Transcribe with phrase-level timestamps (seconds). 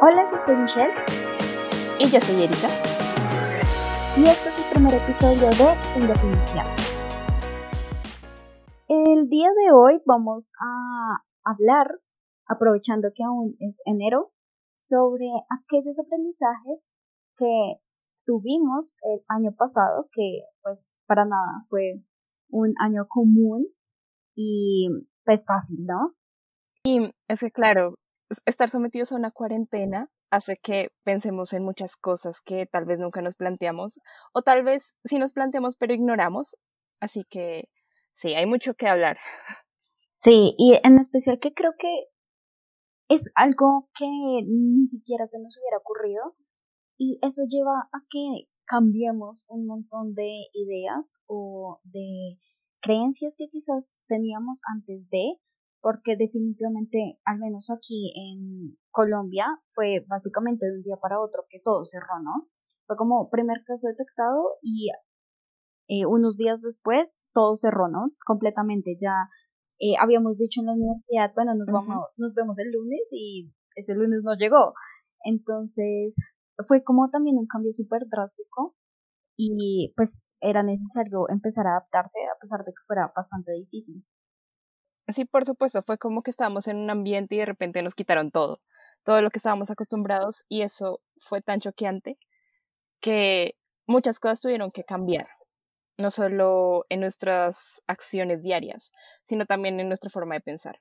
[0.00, 0.94] Hola, yo soy Michelle.
[1.98, 2.68] Y yo soy Erika.
[4.16, 6.64] Y este es el primer episodio de Sin Definición.
[8.86, 11.98] El día de hoy vamos a hablar,
[12.46, 14.30] aprovechando que aún es enero,
[14.76, 16.92] sobre aquellos aprendizajes
[17.36, 17.80] que
[18.24, 22.04] tuvimos el año pasado, que pues para nada fue
[22.50, 23.66] un año común
[24.36, 24.90] y
[25.24, 26.14] pues fácil, ¿no?
[26.84, 27.96] Y es que claro,
[28.46, 33.22] estar sometidos a una cuarentena hace que pensemos en muchas cosas que tal vez nunca
[33.22, 34.00] nos planteamos
[34.32, 36.58] o tal vez sí nos planteamos pero ignoramos.
[37.00, 37.68] Así que
[38.12, 39.18] sí, hay mucho que hablar.
[40.10, 41.88] Sí, y en especial que creo que
[43.08, 46.36] es algo que ni siquiera se nos hubiera ocurrido
[46.98, 52.38] y eso lleva a que cambiemos un montón de ideas o de
[52.80, 55.38] creencias que quizás teníamos antes de
[55.80, 61.60] porque definitivamente, al menos aquí en Colombia, fue básicamente de un día para otro que
[61.62, 62.48] todo cerró, ¿no?
[62.86, 64.90] Fue como primer caso detectado y
[65.88, 68.10] eh, unos días después todo cerró, ¿no?
[68.26, 68.98] Completamente.
[69.00, 69.14] Ya
[69.78, 73.94] eh, habíamos dicho en la universidad, bueno, nos, vamos, nos vemos el lunes y ese
[73.94, 74.74] lunes no llegó.
[75.24, 76.16] Entonces,
[76.66, 78.76] fue como también un cambio súper drástico
[79.36, 84.04] y pues era necesario empezar a adaptarse a pesar de que fuera bastante difícil.
[85.08, 88.30] Sí, por supuesto, fue como que estábamos en un ambiente y de repente nos quitaron
[88.30, 88.60] todo,
[89.04, 92.18] todo lo que estábamos acostumbrados y eso fue tan choqueante
[93.00, 95.26] que muchas cosas tuvieron que cambiar,
[95.96, 98.92] no solo en nuestras acciones diarias,
[99.22, 100.80] sino también en nuestra forma de pensar.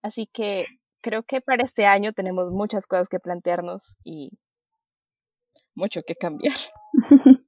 [0.00, 0.66] Así que
[1.02, 4.38] creo que para este año tenemos muchas cosas que plantearnos y
[5.74, 6.56] mucho que cambiar.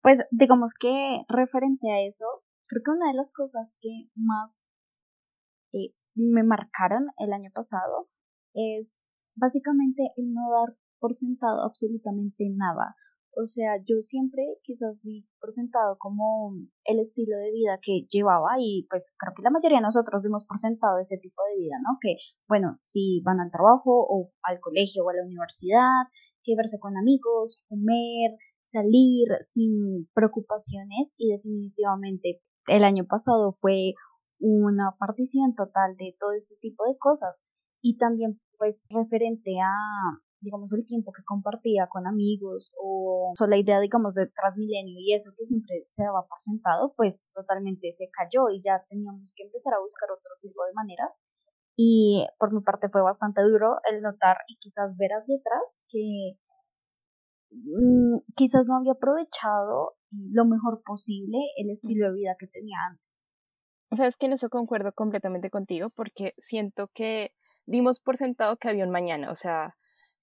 [0.00, 2.24] pues digamos que referente a eso,
[2.66, 4.68] creo que una de las cosas que más
[5.74, 8.08] eh, me marcaron el año pasado
[8.54, 12.94] es básicamente el no dar por sentado absolutamente nada.
[13.36, 18.54] O sea, yo siempre quizás vi por sentado como el estilo de vida que llevaba
[18.60, 21.74] y pues creo que la mayoría de nosotros dimos por sentado ese tipo de vida,
[21.82, 21.98] ¿no?
[22.00, 22.14] Que
[22.48, 26.06] bueno, si van al trabajo o al colegio o a la universidad,
[26.44, 33.94] que verse con amigos, comer, salir sin preocupaciones y definitivamente el año pasado fue
[34.38, 37.42] una partición total de todo este tipo de cosas.
[37.82, 39.72] Y también pues referente a
[40.44, 45.32] digamos el tiempo que compartía con amigos o, la idea digamos de Transmilenio y eso
[45.36, 49.72] que siempre se daba por sentado pues totalmente se cayó y ya teníamos que empezar
[49.72, 51.10] a buscar otro tipo de maneras.
[51.76, 56.38] Y por mi parte fue bastante duro el notar y quizás ver las letras que
[57.50, 63.13] mm, quizás no había aprovechado lo mejor posible el estilo de vida que tenía antes
[63.96, 67.32] Sabes que en eso concuerdo completamente contigo porque siento que
[67.66, 69.76] dimos por sentado que había un mañana, o sea,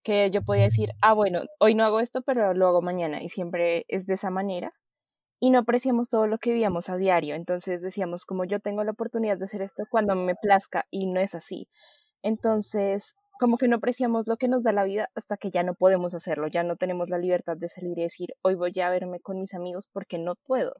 [0.04, 3.30] que yo podía decir, ah, bueno, hoy no hago esto, pero lo hago mañana y
[3.30, 4.72] siempre es de esa manera.
[5.40, 8.92] Y no apreciamos todo lo que vivíamos a diario, entonces decíamos, como yo tengo la
[8.92, 11.68] oportunidad de hacer esto cuando me plazca y no es así.
[12.22, 15.74] Entonces, como que no apreciamos lo que nos da la vida hasta que ya no
[15.74, 19.20] podemos hacerlo, ya no tenemos la libertad de salir y decir, hoy voy a verme
[19.20, 20.76] con mis amigos porque no puedo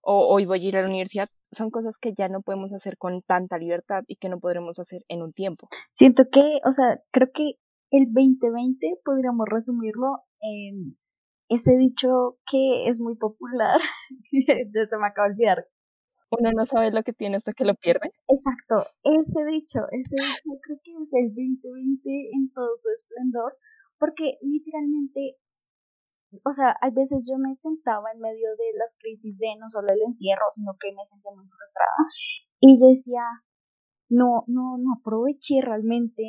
[0.00, 2.96] o hoy voy a ir a la universidad, son cosas que ya no podemos hacer
[2.98, 5.68] con tanta libertad y que no podremos hacer en un tiempo.
[5.90, 7.54] Siento que, o sea, creo que
[7.90, 10.96] el 2020 podríamos resumirlo en
[11.48, 13.80] ese dicho que es muy popular,
[14.30, 15.66] se me acaba de olvidar.
[16.30, 18.12] Uno no sabe lo que tiene hasta que lo pierde.
[18.28, 23.56] Exacto, ese dicho, ese dicho creo que es el 2020 en todo su esplendor,
[23.98, 25.36] porque literalmente
[26.44, 29.88] o sea, hay veces yo me sentaba en medio de las crisis de no solo
[29.90, 32.00] el encierro, sino que me sentía muy frustrada
[32.60, 33.24] y decía,
[34.08, 36.24] no, no, no aproveché realmente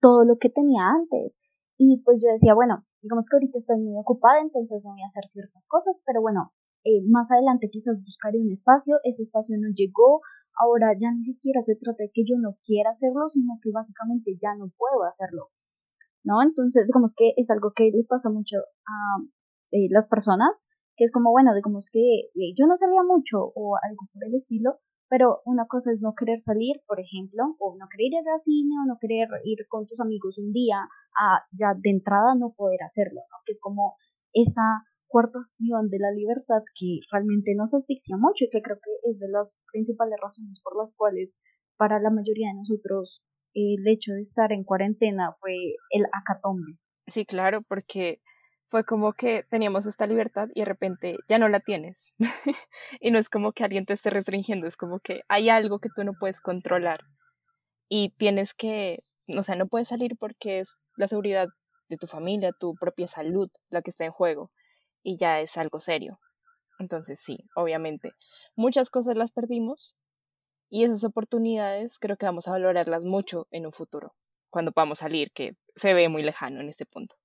[0.00, 1.32] todo lo que tenía antes.
[1.78, 5.06] Y pues yo decía, bueno, digamos que ahorita estoy muy ocupada, entonces no voy a
[5.06, 6.52] hacer ciertas cosas, pero bueno,
[6.84, 10.22] eh, más adelante quizás buscaré un espacio, ese espacio no llegó,
[10.58, 14.38] ahora ya ni siquiera se trata de que yo no quiera hacerlo, sino que básicamente
[14.40, 15.50] ya no puedo hacerlo.
[16.26, 16.42] ¿No?
[16.42, 19.22] Entonces, digamos que es algo que le pasa mucho a
[19.70, 23.78] eh, las personas, que es como, bueno, digamos que eh, yo no salía mucho o
[23.78, 27.86] algo por el estilo, pero una cosa es no querer salir, por ejemplo, o no
[27.86, 30.82] querer ir al cine, o no querer ir con tus amigos un día,
[31.14, 33.36] a ya de entrada no poder hacerlo, ¿no?
[33.46, 33.94] Que es como
[34.32, 39.18] esa cuartación de la libertad que realmente nos asfixia mucho y que creo que es
[39.20, 41.40] de las principales razones por las cuales
[41.78, 43.22] para la mayoría de nosotros
[43.56, 45.54] el hecho de estar en cuarentena fue
[45.90, 46.78] el acatombe.
[47.06, 48.20] Sí, claro, porque
[48.64, 52.12] fue como que teníamos esta libertad y de repente ya no la tienes.
[53.00, 55.88] y no es como que alguien te esté restringiendo, es como que hay algo que
[55.94, 57.00] tú no puedes controlar
[57.88, 58.98] y tienes que
[59.28, 61.48] o sea, no puedes salir porque es la seguridad
[61.88, 64.50] de tu familia, tu propia salud la que está en juego
[65.02, 66.18] y ya es algo serio.
[66.78, 68.12] Entonces sí, obviamente,
[68.54, 69.96] muchas cosas las perdimos
[70.68, 74.14] y esas oportunidades creo que vamos a valorarlas mucho en un futuro,
[74.50, 77.16] cuando podamos salir, que se ve muy lejano en este punto.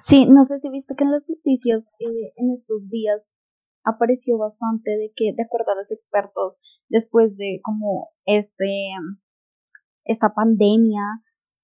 [0.00, 3.34] Sí, no sé si viste que en las noticias eh, en estos días
[3.84, 8.90] apareció bastante de que, de acuerdo a los expertos, después de como este
[10.04, 11.02] esta pandemia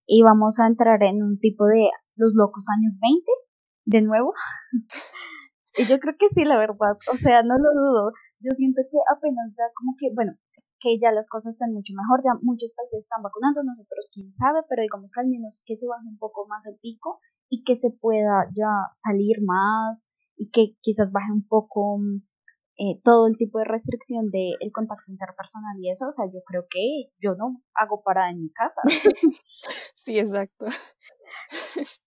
[0.06, 3.22] íbamos a entrar en un tipo de los locos años 20
[3.86, 4.32] de nuevo.
[5.76, 8.12] y yo creo que sí, la verdad, o sea, no lo dudo.
[8.40, 10.32] Yo siento que apenas ya como que, bueno,
[10.80, 14.60] que ya las cosas están mucho mejor, ya muchos países están vacunando, nosotros quién sabe,
[14.68, 17.76] pero digamos que al menos que se baje un poco más el pico y que
[17.76, 20.06] se pueda ya salir más
[20.36, 21.98] y que quizás baje un poco
[22.78, 26.40] eh, todo el tipo de restricción del el contacto interpersonal y eso, o sea, yo
[26.44, 28.80] creo que yo no hago parada en mi casa.
[29.94, 30.66] sí, exacto.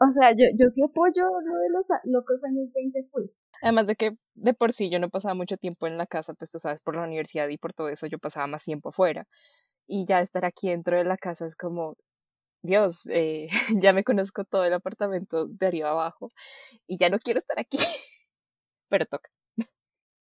[0.00, 3.30] o sea, yo, yo sí apoyo lo de los locos años 20 fui.
[3.62, 6.50] Además de que de por sí yo no pasaba mucho tiempo en la casa, pues
[6.50, 9.26] tú sabes, por la universidad y por todo eso yo pasaba más tiempo afuera.
[9.86, 11.96] Y ya estar aquí dentro de la casa es como,
[12.62, 13.48] Dios, eh,
[13.84, 16.28] ya me conozco todo el apartamento de arriba abajo
[16.86, 17.78] y ya no quiero estar aquí.
[18.88, 19.30] Pero toca.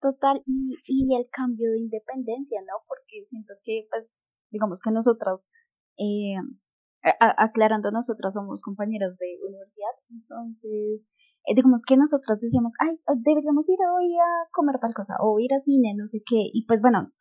[0.01, 2.83] Total, y, y el cambio de independencia, ¿no?
[2.87, 4.07] Porque siento que, pues,
[4.49, 5.45] digamos que nosotras,
[5.97, 6.35] eh,
[7.19, 11.01] aclarando, nosotras somos compañeras de universidad, entonces,
[11.55, 15.63] digamos que nosotras decíamos, ay, deberíamos ir hoy a comer tal cosa, o ir al
[15.63, 17.11] cine, no sé qué, y pues bueno,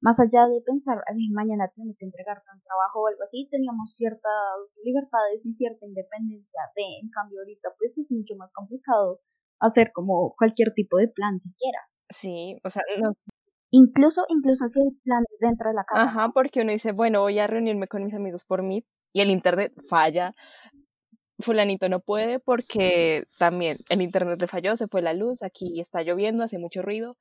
[0.00, 3.94] más allá de pensar, ay, mañana tenemos que entregar tan trabajo o algo así, teníamos
[3.96, 4.54] ciertas
[4.84, 9.20] libertades y cierta independencia de, en cambio ahorita pues es mucho más complicado
[9.60, 11.80] hacer como cualquier tipo de plan siquiera.
[12.08, 13.14] Sí, o sea, no.
[13.70, 16.02] Incluso, incluso si hay planes dentro de la casa.
[16.02, 19.30] Ajá, porque uno dice, bueno, voy a reunirme con mis amigos por Meet y el
[19.30, 20.34] internet falla.
[21.38, 26.02] Fulanito no puede porque también el internet le falló, se fue la luz, aquí está
[26.02, 27.16] lloviendo, hace mucho ruido.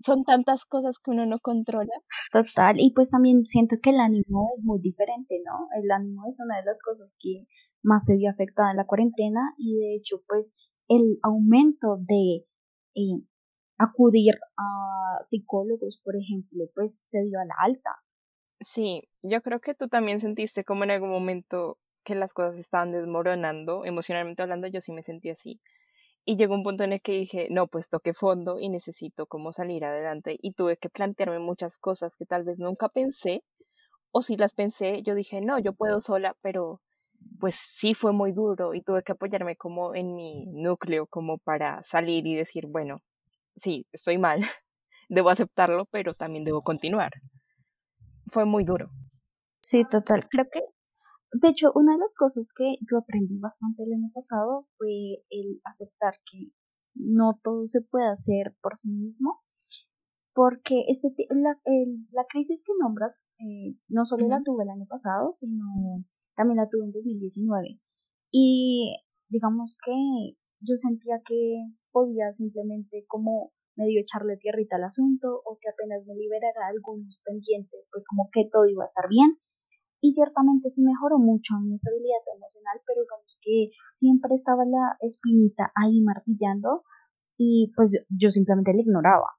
[0.00, 1.92] Son tantas cosas que uno no controla.
[2.32, 5.68] Total, y pues también siento que el ánimo es muy diferente, ¿no?
[5.80, 7.46] El ánimo es una de las cosas que
[7.82, 10.54] más se vio afectada en la cuarentena y de hecho pues
[10.88, 12.44] el aumento de
[12.94, 13.24] eh,
[13.78, 17.90] acudir a psicólogos, por ejemplo, pues se dio a la alta.
[18.60, 22.92] Sí, yo creo que tú también sentiste como en algún momento que las cosas estaban
[22.92, 25.60] desmoronando, emocionalmente hablando, yo sí me sentí así.
[26.24, 29.52] Y llegó un punto en el que dije, no, pues toqué fondo y necesito como
[29.52, 30.36] salir adelante.
[30.40, 33.42] Y tuve que plantearme muchas cosas que tal vez nunca pensé,
[34.12, 36.80] o si las pensé, yo dije, no, yo puedo sola, pero
[37.40, 41.82] pues sí fue muy duro y tuve que apoyarme como en mi núcleo como para
[41.82, 42.98] salir y decir, bueno,
[43.56, 44.40] sí, estoy mal,
[45.08, 47.12] debo aceptarlo, pero también debo continuar.
[48.26, 48.90] Fue muy duro.
[49.60, 50.28] Sí, total.
[50.30, 50.60] Creo que,
[51.32, 55.60] de hecho, una de las cosas que yo aprendí bastante el año pasado fue el
[55.64, 56.52] aceptar que
[56.94, 59.40] no todo se puede hacer por sí mismo,
[60.34, 61.58] porque este, la,
[62.10, 66.04] la crisis que nombras eh, no solo la tuve el año pasado, sino
[66.36, 67.80] también la tuve en 2019.
[68.30, 68.96] Y
[69.28, 75.68] digamos que yo sentía que podía simplemente como medio echarle tierrita al asunto o que
[75.68, 79.38] apenas me liberara algunos pendientes, pues como que todo iba a estar bien.
[80.02, 85.70] Y ciertamente sí mejoró mucho mi estabilidad emocional, pero digamos que siempre estaba la espinita
[85.76, 86.82] ahí martillando
[87.38, 89.30] y pues yo simplemente la ignoraba.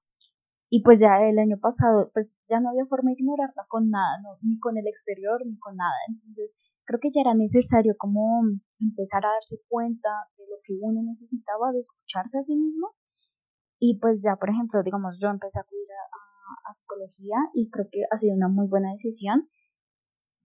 [0.70, 4.18] Y pues ya el año pasado, pues ya no había forma de ignorarla con nada,
[4.24, 5.94] no, ni con el exterior, ni con nada.
[6.08, 6.56] Entonces
[6.86, 8.42] creo que ya era necesario como
[8.80, 12.96] empezar a darse cuenta de lo que uno necesitaba, de escucharse a sí mismo.
[13.80, 18.02] Y pues ya, por ejemplo, digamos, yo empecé a acudir a, psicología y creo que
[18.10, 19.50] ha sido una muy buena decisión.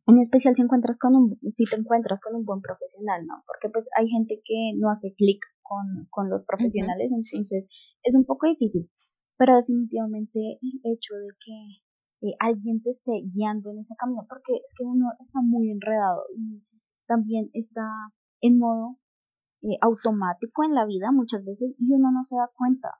[0.08, 3.44] En especial si encuentras con un, si te encuentras con un buen profesional, ¿no?
[3.46, 7.68] Porque pues hay gente que no hace clic con, con los profesionales, entonces
[8.02, 8.90] es un poco difícil.
[9.36, 14.56] Pero definitivamente el hecho de que eh, alguien te esté guiando en ese camino, porque
[14.64, 16.64] es que uno está muy enredado y
[17.06, 17.84] también está
[18.40, 18.98] en modo
[19.60, 22.94] eh, automático en la vida muchas veces y uno no se da cuenta,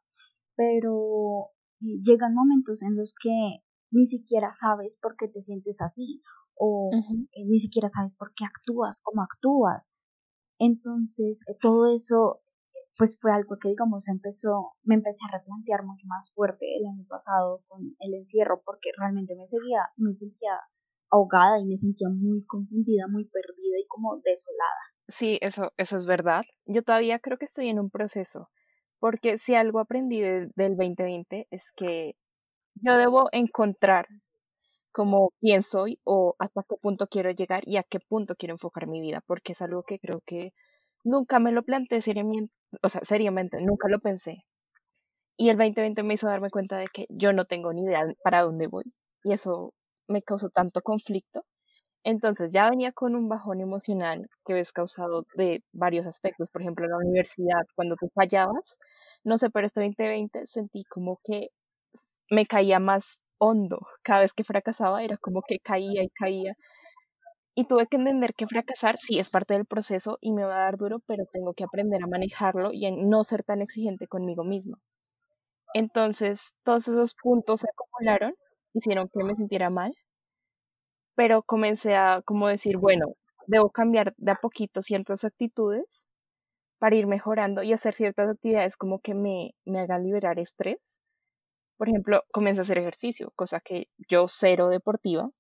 [0.57, 6.23] pero eh, llegan momentos en los que ni siquiera sabes por qué te sientes así
[6.59, 6.91] o
[7.37, 9.93] ni siquiera sabes por qué actúas como actúas.
[10.59, 12.41] Entonces, todo eso
[12.99, 17.07] pues fue algo que digamos empezó, me empecé a replantear mucho más fuerte el año
[17.09, 20.51] pasado con el encierro porque realmente me seguía, me sentía
[21.11, 24.81] ahogada y me sentía muy confundida, muy perdida y como desolada.
[25.07, 26.43] Sí, eso, eso es verdad.
[26.67, 28.51] Yo todavía creo que estoy en un proceso,
[28.99, 32.17] porque si algo aprendí del 2020 es que
[32.75, 34.07] yo debo encontrar
[34.99, 38.89] como quién soy o hasta qué punto quiero llegar y a qué punto quiero enfocar
[38.89, 40.53] mi vida, porque es algo que creo que
[41.05, 42.53] nunca me lo planteé seriamente,
[42.83, 44.45] o sea, seriamente, nunca lo pensé.
[45.37, 48.43] Y el 2020 me hizo darme cuenta de que yo no tengo ni idea para
[48.43, 49.73] dónde voy y eso
[50.09, 51.45] me causó tanto conflicto.
[52.03, 56.51] Entonces ya venía con un bajón emocional que ves causado de varios aspectos.
[56.51, 58.79] Por ejemplo, en la universidad, cuando tú fallabas,
[59.23, 61.51] no sé, pero este 2020 sentí como que
[62.31, 63.81] me caía más hondo.
[64.03, 66.55] Cada vez que fracasaba era como que caía y caía.
[67.55, 70.65] Y tuve que entender que fracasar sí es parte del proceso y me va a
[70.65, 74.45] dar duro, pero tengo que aprender a manejarlo y a no ser tan exigente conmigo
[74.45, 74.79] misma.
[75.75, 78.35] Entonces, todos esos puntos se acumularon,
[78.75, 79.93] hicieron que me sintiera mal,
[81.17, 83.07] pero comencé a como decir, bueno,
[83.49, 86.09] debo cambiar de a poquito ciertas actitudes
[86.79, 91.03] para ir mejorando y hacer ciertas actividades como que me, me hagan liberar estrés
[91.79, 95.31] por ejemplo, comencé a hacer ejercicio, cosa que yo cero deportiva,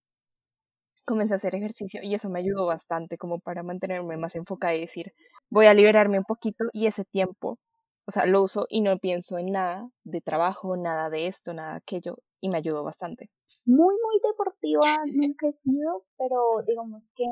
[1.04, 4.82] comencé a hacer ejercicio y eso me ayudó bastante como para mantenerme más enfocada y
[4.82, 5.12] decir,
[5.50, 7.58] voy a liberarme un poquito y ese tiempo,
[8.06, 11.72] o sea, lo uso y no pienso en nada de trabajo, nada de esto, nada
[11.72, 13.30] de aquello y me ayudó bastante.
[13.66, 17.24] Muy, muy deportiva nunca he sido, pero digamos que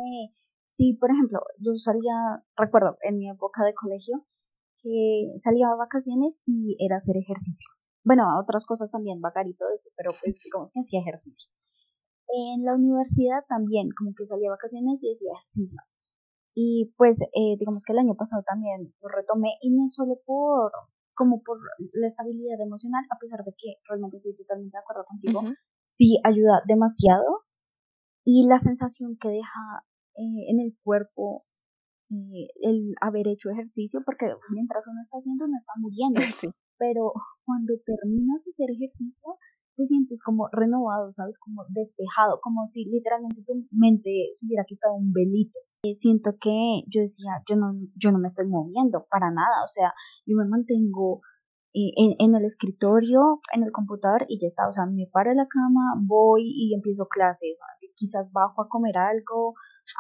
[0.69, 4.27] sí, por ejemplo, yo salía, recuerdo en mi época de colegio,
[4.83, 9.69] que salía a vacaciones y era hacer ejercicio bueno, otras cosas también, vacar y todo
[9.75, 11.51] eso, pero pues digamos que hacía ejercicio.
[12.29, 15.81] En la universidad también, como que salía a vacaciones y hacía ejercicio.
[16.55, 20.73] Y pues eh, digamos que el año pasado también lo retomé y no solo por
[21.15, 21.59] como por
[21.95, 25.41] la estabilidad emocional, a pesar de que realmente estoy totalmente de acuerdo contigo,
[25.85, 27.45] sí ayuda demasiado
[28.23, 29.65] y la sensación que deja
[30.15, 31.45] eh, en el cuerpo
[32.11, 36.21] eh, el haber hecho ejercicio, porque mientras uno está haciendo, uno está muriendo.
[36.47, 37.13] Sí pero
[37.45, 39.39] cuando terminas de hacer ejercicio,
[39.77, 41.39] te sientes como renovado, ¿sabes?
[41.39, 45.59] Como despejado, como si literalmente tu mente se hubiera quitado un velito.
[45.85, 49.69] Eh, siento que yo decía, yo no, yo no me estoy moviendo para nada, o
[49.69, 49.93] sea,
[50.27, 51.21] yo me mantengo
[51.75, 55.37] eh, en, el escritorio, en el computador y ya está, o sea, me paro de
[55.37, 57.61] la cama, voy y empiezo clases,
[57.95, 59.55] quizás bajo a comer algo,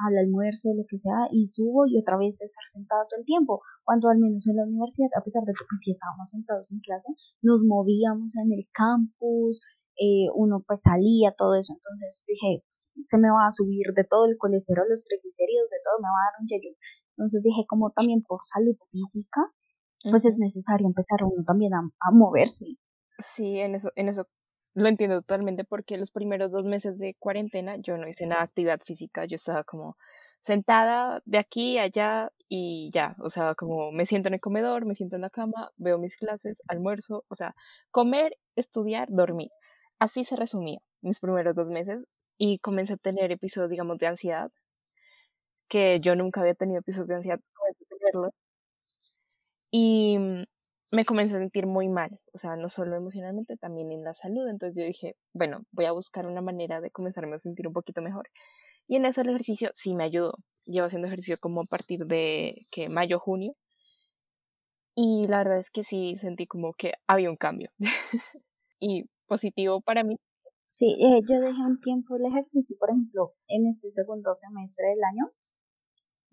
[0.06, 3.62] al almuerzo, lo que sea, y subo y otra vez estar sentado todo el tiempo.
[3.84, 6.80] Cuando al menos en la universidad, a pesar de que pues, sí estábamos sentados en
[6.80, 7.08] clase,
[7.42, 9.60] nos movíamos en el campus,
[9.96, 11.72] eh, uno pues salía, todo eso.
[11.72, 15.96] Entonces dije, se me va a subir de todo el colesterol, los triglicéridos, de todo,
[16.02, 16.72] me va a dar un yello.
[17.16, 19.40] Entonces dije, como también por salud física,
[20.10, 22.66] pues es necesario empezar uno también a, a moverse.
[23.18, 24.26] Sí, en eso, en eso
[24.76, 28.44] lo entiendo totalmente porque los primeros dos meses de cuarentena yo no hice nada de
[28.44, 29.96] actividad física, yo estaba como
[30.40, 34.84] sentada de aquí a allá y ya, o sea, como me siento en el comedor,
[34.84, 37.54] me siento en la cama, veo mis clases, almuerzo, o sea,
[37.90, 39.50] comer, estudiar, dormir.
[39.98, 44.52] Así se resumía mis primeros dos meses y comencé a tener episodios, digamos, de ansiedad,
[45.68, 48.32] que yo nunca había tenido episodios de ansiedad, comencé a tenerlos.
[49.70, 50.18] Y
[50.92, 54.48] me comencé a sentir muy mal, o sea, no solo emocionalmente, también en la salud.
[54.48, 58.02] Entonces yo dije, bueno, voy a buscar una manera de comenzarme a sentir un poquito
[58.02, 58.28] mejor.
[58.88, 60.34] Y en eso el ejercicio sí me ayudó.
[60.66, 63.54] Llevo haciendo ejercicio como a partir de que mayo, junio.
[64.94, 67.70] Y la verdad es que sí sentí como que había un cambio.
[68.80, 70.16] y positivo para mí.
[70.72, 75.02] Sí, eh, yo dejé un tiempo el ejercicio, por ejemplo, en este segundo semestre del
[75.04, 75.32] año,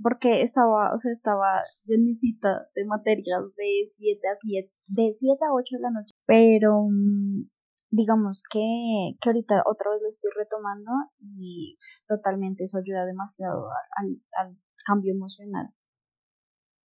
[0.02, 5.46] porque estaba, o sea, estaba en cita de materias de 7 a 7, de 7
[5.46, 7.50] a 8 de la noche, pero mm,
[7.92, 10.92] digamos que, que ahorita otra vez lo estoy retomando
[11.38, 15.70] y totalmente eso ayuda demasiado al, al cambio emocional.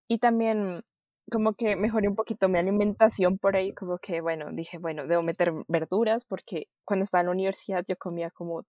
[0.06, 0.82] Y también
[1.30, 5.22] como que mejoré un poquito mi alimentación por ahí, como que, bueno, dije, bueno, debo
[5.22, 8.64] meter verduras porque cuando estaba en la universidad yo comía como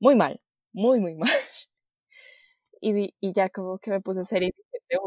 [0.00, 0.38] muy mal,
[0.72, 1.28] muy, muy mal
[2.82, 4.42] y, y ya como que me puse a hacer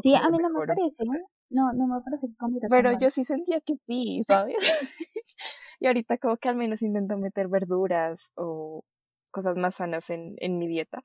[0.01, 1.03] Sí, a mí no me parece,
[1.49, 4.55] no, no me parece que Pero yo sí sentía que sí, ¿sabes?
[5.79, 8.83] y ahorita como que al menos intento meter verduras o
[9.29, 11.03] cosas más sanas en, en mi dieta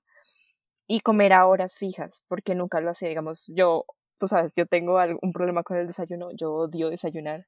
[0.87, 3.85] y comer a horas fijas, porque nunca lo hacía, digamos, yo,
[4.19, 7.41] tú sabes, yo tengo un problema con el desayuno, yo odio desayunar,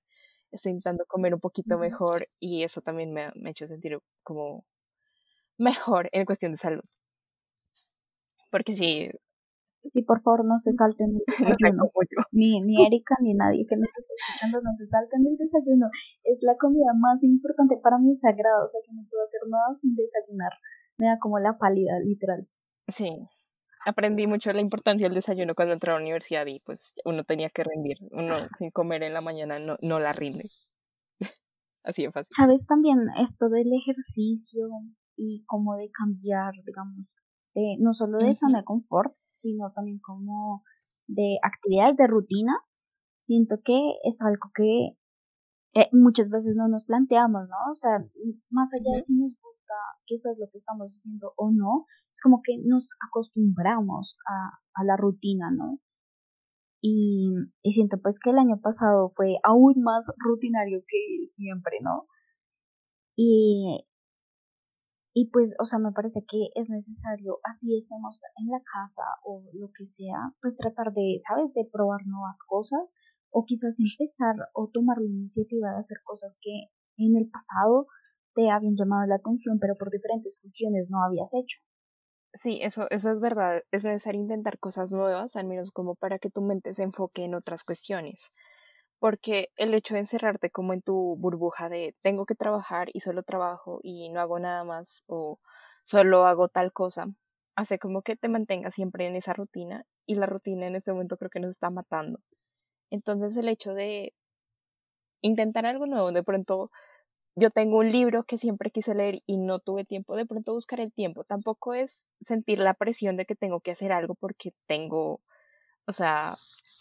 [0.50, 4.64] estoy intentando comer un poquito mejor y eso también me, me ha hecho sentir como
[5.58, 6.82] mejor en cuestión de salud.
[8.52, 9.08] Porque sí.
[9.90, 11.22] Sí, por favor, no se salten el
[11.58, 11.90] desayuno.
[12.30, 15.88] ni, ni Erika ni nadie que nos esté escuchando, no se salten el desayuno.
[16.22, 17.78] Es la comida más importante.
[17.82, 20.52] Para mí sagrado, o sea que no puedo hacer nada sin desayunar.
[20.98, 22.46] Me da como la pálida, literal.
[22.88, 23.10] Sí.
[23.84, 27.48] Aprendí mucho la importancia del desayuno cuando entré a la universidad y pues uno tenía
[27.48, 27.96] que rendir.
[28.12, 30.44] Uno sin comer en la mañana no, no la rinde.
[31.82, 32.32] Así de fácil.
[32.36, 34.68] ¿Sabes también esto del ejercicio
[35.16, 37.08] y como de cambiar, digamos,
[37.54, 40.62] de no solo de zona de confort, sino también como
[41.06, 42.52] de actividades de rutina,
[43.18, 44.96] siento que es algo que
[45.74, 47.72] eh, muchas veces no nos planteamos, ¿no?
[47.72, 48.04] O sea,
[48.50, 49.74] más allá de si nos gusta
[50.06, 54.84] qué es lo que estamos haciendo o no, es como que nos acostumbramos a, a
[54.84, 55.80] la rutina, ¿no?
[56.84, 57.30] Y,
[57.62, 62.08] y, siento pues que el año pasado fue aún más rutinario que siempre, ¿no?
[63.16, 63.86] Y,
[65.14, 69.42] y pues, o sea, me parece que es necesario, así estemos en la casa o
[69.52, 72.92] lo que sea, pues tratar de, ¿sabes?, de probar nuevas cosas
[73.30, 77.86] o quizás empezar o tomar la iniciativa de hacer cosas que en el pasado
[78.34, 81.58] te habían llamado la atención, pero por diferentes cuestiones no habías hecho.
[82.34, 83.62] Sí, eso, eso es verdad.
[83.70, 87.34] Es necesario intentar cosas nuevas, al menos como para que tu mente se enfoque en
[87.34, 88.30] otras cuestiones
[89.02, 93.24] porque el hecho de encerrarte como en tu burbuja de tengo que trabajar y solo
[93.24, 95.40] trabajo y no hago nada más o
[95.82, 97.08] solo hago tal cosa,
[97.56, 101.16] hace como que te mantengas siempre en esa rutina y la rutina en este momento
[101.16, 102.20] creo que nos está matando.
[102.90, 104.14] Entonces el hecho de
[105.20, 106.70] intentar algo nuevo, de pronto
[107.34, 110.78] yo tengo un libro que siempre quise leer y no tuve tiempo, de pronto buscar
[110.78, 115.20] el tiempo, tampoco es sentir la presión de que tengo que hacer algo porque tengo,
[115.88, 116.34] o sea,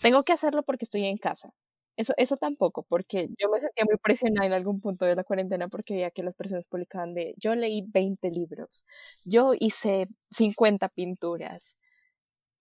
[0.03, 1.51] tengo que hacerlo porque estoy en casa
[1.97, 5.67] eso, eso tampoco, porque yo me sentía muy presionada en algún punto de la cuarentena
[5.67, 8.85] porque veía que las personas publicaban de yo leí 20 libros,
[9.25, 11.81] yo hice 50 pinturas.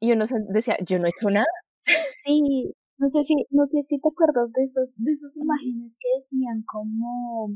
[0.00, 1.46] Y uno decía, yo no he hecho nada.
[2.24, 6.08] Sí, no sé si, no sé si te acuerdas de esos, de esas imágenes que
[6.20, 7.50] decían como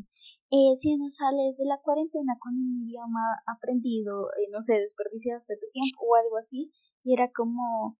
[0.50, 5.57] eh, si no sales de la cuarentena con un idioma aprendido, eh, no sé, desperdiciaste
[5.57, 6.73] tu tiempo o algo así,
[7.04, 7.99] y era como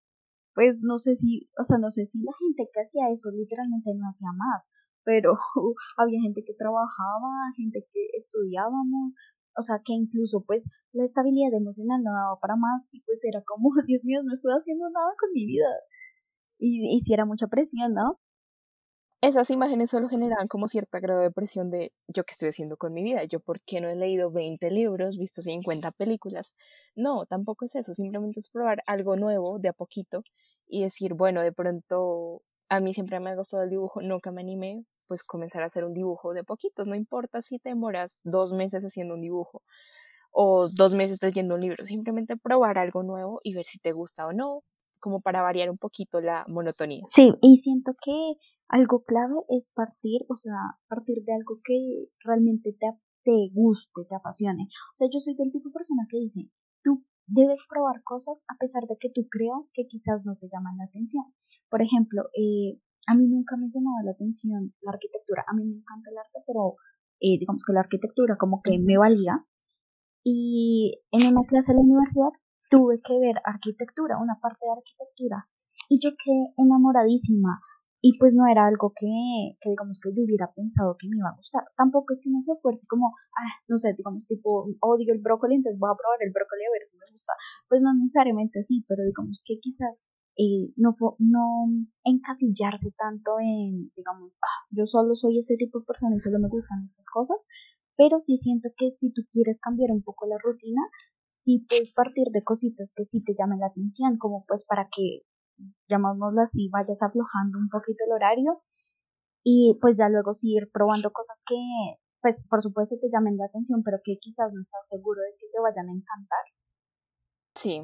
[0.54, 3.90] pues no sé si, o sea, no sé si la gente que hacía eso literalmente
[3.99, 4.70] no hacía más,
[5.04, 5.32] pero
[5.99, 9.14] había gente que trabajaba, gente que estudiábamos,
[9.56, 13.42] o sea, que incluso pues la estabilidad emocional no daba para más y pues era
[13.46, 15.68] como, Dios mío, no estoy haciendo nada con mi vida.
[16.58, 18.20] Y, y si mucha presión, ¿no?
[19.25, 22.93] Esas imágenes solo generaban como cierta grado de presión de yo qué estoy haciendo con
[22.93, 26.54] mi vida, yo por qué no he leído 20 libros, visto 50 películas.
[26.95, 30.25] No, tampoco es eso, simplemente es probar algo nuevo de a poquito
[30.67, 34.43] y decir, bueno, de pronto a mí siempre me ha gustado el dibujo, nunca me
[34.43, 38.52] animé, pues comenzar a hacer un dibujo de poquitos, no importa si te demoras dos
[38.52, 39.63] meses haciendo un dibujo
[40.32, 44.26] o dos meses leyendo un libro, simplemente probar algo nuevo y ver si te gusta
[44.26, 44.65] o no,
[45.00, 47.04] como para variar un poquito la monotonía.
[47.06, 48.34] Sí, y siento que
[48.68, 50.56] algo clave es partir, o sea,
[50.88, 52.86] partir de algo que realmente te,
[53.24, 54.64] te guste, te apasione.
[54.64, 56.50] O sea, yo soy del tipo de persona que dice,
[56.82, 60.76] tú debes probar cosas a pesar de que tú creas que quizás no te llaman
[60.78, 61.24] la atención.
[61.70, 65.44] Por ejemplo, eh, a mí nunca me llamaba la atención la arquitectura.
[65.46, 66.76] A mí me encanta el arte, pero
[67.20, 69.44] eh, digamos que la arquitectura como que me valía.
[70.22, 72.32] Y en una clase de la universidad
[72.70, 75.48] tuve que ver arquitectura, una parte de arquitectura.
[75.88, 77.60] Y yo quedé enamoradísima
[78.04, 79.08] y pues no era algo que,
[79.64, 81.64] que, digamos que yo hubiera pensado que me iba a gustar.
[81.75, 85.54] Tampoco es que no se fuerce como, ah, no sé, digamos tipo, odio el brócoli,
[85.54, 87.32] entonces voy a probar el brócoli a ver si me gusta.
[87.67, 89.97] Pues no necesariamente así, pero digamos que quizás
[90.36, 91.47] eh, no, no
[92.04, 96.52] encasillarse tanto en, digamos, ah, yo solo soy este tipo de persona y solo me
[96.52, 97.38] gustan estas cosas,
[97.97, 100.82] pero sí siento que si tú quieres cambiar un poco la rutina,
[101.30, 105.25] sí puedes partir de cositas que sí te llamen la atención, como pues para que
[105.88, 108.60] llamámoslo así, vayas aflojando un poquito el horario
[109.43, 111.56] y pues ya luego seguir probando cosas que
[112.25, 115.47] pues por supuesto te llamen la atención, pero que quizás no estás seguro de que
[115.52, 116.45] te vayan a encantar.
[117.54, 117.82] Sí,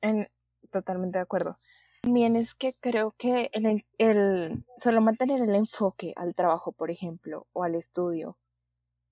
[0.00, 0.26] en,
[0.72, 1.58] totalmente de acuerdo.
[2.00, 7.46] También es que creo que el, el, solo mantener el enfoque al trabajo, por ejemplo,
[7.52, 8.38] o al estudio,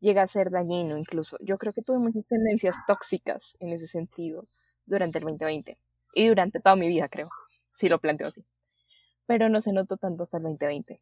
[0.01, 1.37] llega a ser dañino incluso.
[1.41, 4.47] Yo creo que tuve muchas tendencias tóxicas en ese sentido
[4.87, 5.79] durante el 2020
[6.15, 7.29] y durante toda mi vida, creo
[7.75, 8.43] si lo planteo así.
[9.27, 11.01] Pero no se notó tanto hasta el 2020,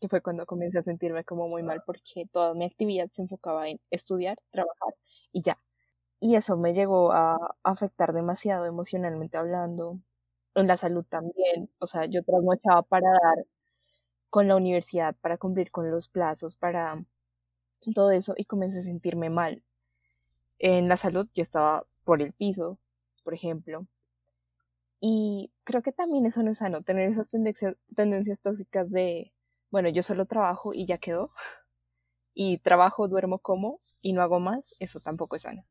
[0.00, 3.68] que fue cuando comencé a sentirme como muy mal porque toda mi actividad se enfocaba
[3.68, 4.94] en estudiar, trabajar
[5.32, 5.58] y ya.
[6.20, 10.00] Y eso me llegó a afectar demasiado emocionalmente hablando,
[10.54, 11.70] en la salud también.
[11.78, 13.46] O sea, yo trasnochaba para dar
[14.30, 17.04] con la universidad, para cumplir con los plazos, para
[17.94, 19.62] todo eso y comencé a sentirme mal.
[20.58, 22.78] En la salud yo estaba por el piso,
[23.24, 23.86] por ejemplo,
[25.06, 29.34] y creo que también eso no es sano, tener esas tendencias, tendencias tóxicas de,
[29.70, 31.30] bueno, yo solo trabajo y ya quedó.
[32.36, 35.62] Y trabajo, duermo, como y no hago más, eso tampoco es sano.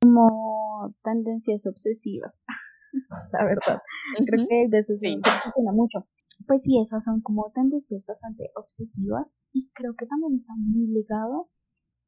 [0.00, 2.42] Como tendencias obsesivas,
[3.32, 3.82] la verdad.
[4.24, 6.06] Creo que a veces se obsesiona mucho.
[6.46, 11.50] Pues sí, esas son como tendencias bastante obsesivas y creo que también está muy ligado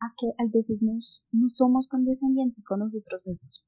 [0.00, 3.67] a que a veces nos, no somos condescendientes con nosotros mismos.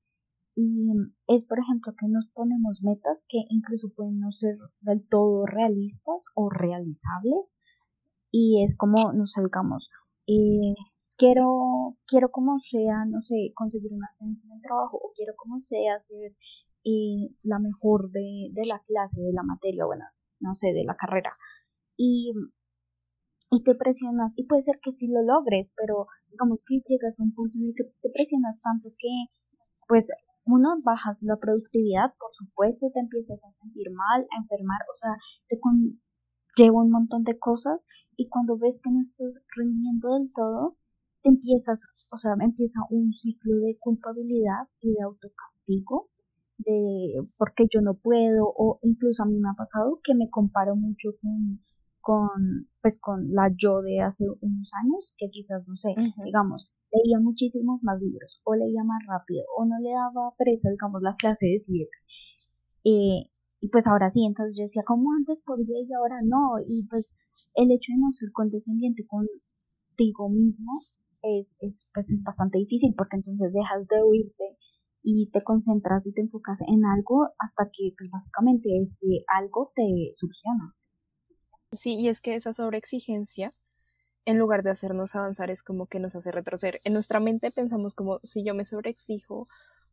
[0.62, 0.92] Y
[1.26, 6.26] es, por ejemplo, que nos ponemos metas que incluso pueden no ser del todo realistas
[6.34, 7.56] o realizables.
[8.30, 9.88] Y es como, no sé, digamos,
[11.16, 15.60] quiero, quiero como sea, no sé, conseguir un ascenso en el trabajo o quiero como
[15.60, 16.36] sea ser
[16.84, 20.04] eh, la mejor de, de la clase, de la materia, bueno,
[20.40, 21.30] no sé, de la carrera.
[21.96, 22.32] Y
[23.52, 27.24] y te presionas, y puede ser que sí lo logres, pero digamos que llegas a
[27.24, 29.08] un punto en el que te presionas tanto que,
[29.88, 30.06] pues,
[30.44, 35.10] uno, bajas la productividad, por supuesto, te empiezas a sentir mal, a enfermar, o sea,
[35.48, 35.58] te
[36.56, 40.76] lleva un montón de cosas y cuando ves que no estás rindiendo del todo,
[41.22, 46.08] te empiezas, o sea, empieza un ciclo de culpabilidad y de autocastigo
[46.58, 50.76] de porque yo no puedo o incluso a mí me ha pasado que me comparo
[50.76, 51.60] mucho con
[52.00, 57.20] con, pues, con la yo de hace unos años, que quizás, no sé, digamos, leía
[57.20, 61.46] muchísimos más libros, o leía más rápido, o no le daba pereza, digamos, la clase
[61.46, 61.96] de siete.
[62.84, 66.58] Eh, y pues ahora sí, entonces yo decía, como antes podía y ahora no?
[66.66, 67.14] Y pues
[67.54, 70.72] el hecho de no ser condescendiente contigo mismo
[71.22, 74.56] es, es, pues es bastante difícil, porque entonces dejas de oírte
[75.02, 79.82] y te concentras y te enfocas en algo hasta que pues básicamente ese algo te
[80.12, 80.74] soluciona.
[81.72, 83.52] Sí, y es que esa sobreexigencia,
[84.24, 86.80] en lugar de hacernos avanzar, es como que nos hace retroceder.
[86.84, 89.46] En nuestra mente pensamos como si yo me sobreexijo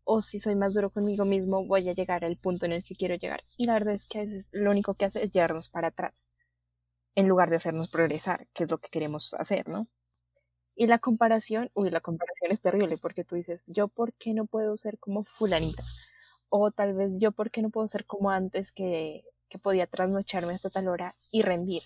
[0.04, 2.96] o si soy más duro conmigo mismo, voy a llegar al punto en el que
[2.96, 3.42] quiero llegar.
[3.58, 6.32] Y la verdad es que a veces lo único que hace es llevarnos para atrás,
[7.16, 9.86] en lugar de hacernos progresar, que es lo que queremos hacer, ¿no?
[10.76, 14.46] Y la comparación, uy, la comparación es terrible porque tú dices, yo por qué no
[14.46, 15.84] puedo ser como fulanita?
[16.50, 20.54] O tal vez yo por qué no puedo ser como antes que que podía trasnocharme
[20.54, 21.82] hasta tal hora y rendir.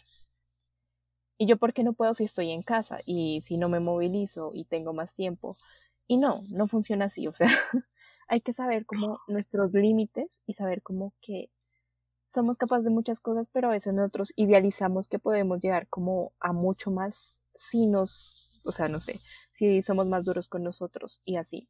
[1.41, 4.51] Y yo, ¿por qué no puedo si estoy en casa y si no me movilizo
[4.53, 5.57] y tengo más tiempo?
[6.05, 7.27] Y no, no funciona así.
[7.27, 7.47] O sea,
[8.27, 11.49] hay que saber como nuestros límites y saber como que
[12.27, 16.53] somos capaces de muchas cosas, pero a veces nosotros idealizamos que podemos llegar como a
[16.53, 19.19] mucho más si nos, o sea, no sé,
[19.51, 21.67] si somos más duros con nosotros y así.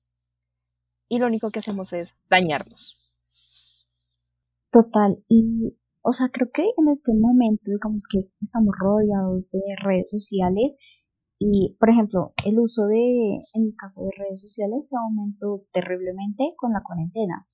[1.07, 3.21] Y lo único que hacemos es dañarnos.
[4.69, 10.09] Total, y o sea, creo que en este momento, digamos que estamos rodeados de redes
[10.09, 10.75] sociales
[11.37, 16.43] y, por ejemplo, el uso de, en el caso de redes sociales, se aumentó terriblemente
[16.57, 17.45] con la cuarentena.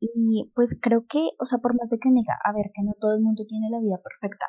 [0.00, 2.92] Y pues creo que, o sea, por más de que diga, a ver, que no
[3.00, 4.46] todo el mundo tiene la vida perfecta,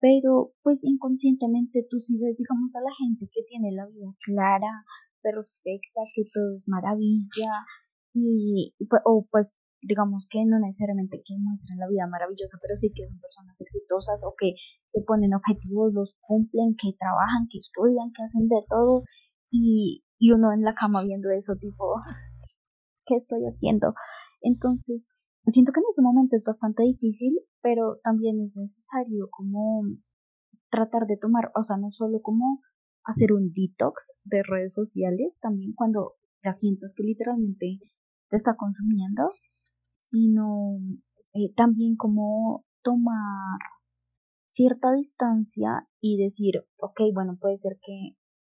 [0.00, 4.84] pero pues inconscientemente tú sí ves, digamos, a la gente que tiene la vida clara,
[5.22, 7.64] perfecta, que todo es maravilla,
[8.14, 13.06] y, o pues digamos que no necesariamente que muestran la vida maravillosa, pero sí que
[13.06, 14.54] son personas exitosas o que
[14.86, 19.02] se ponen objetivos, los cumplen, que trabajan, que estudian, que hacen de todo
[19.50, 21.96] y, y uno en la cama viendo eso tipo,
[23.06, 23.94] ¿qué estoy haciendo?
[24.40, 25.08] Entonces,
[25.46, 29.82] siento que en ese momento es bastante difícil, pero también es necesario como
[30.70, 32.60] tratar de tomar, o sea, no solo como
[33.04, 36.14] hacer un detox de redes sociales, también cuando
[36.44, 37.78] ya sientas que literalmente
[38.30, 39.24] te está consumiendo,
[39.82, 40.78] sino
[41.34, 43.58] eh, también como tomar
[44.46, 48.16] cierta distancia y decir, ok, bueno, puede ser que,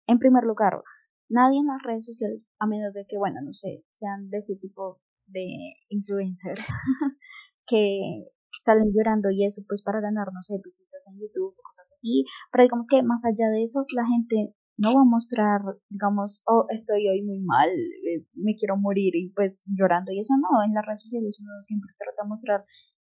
[0.08, 0.82] en primer lugar,
[1.30, 4.56] nadie en las redes sociales, a menos de que, bueno, no sé, sean de ese
[4.56, 5.48] tipo de
[5.90, 6.66] influencers
[7.68, 8.26] que
[8.62, 12.64] salen llorando y eso pues para ganar, no sé, visitas en YouTube, cosas así, pero
[12.64, 17.08] digamos que más allá de eso, la gente no va a mostrar, digamos, oh, estoy
[17.08, 20.86] hoy muy mal, eh, me quiero morir y pues llorando y eso no, en las
[20.86, 22.66] redes sociales uno siempre trata de mostrar,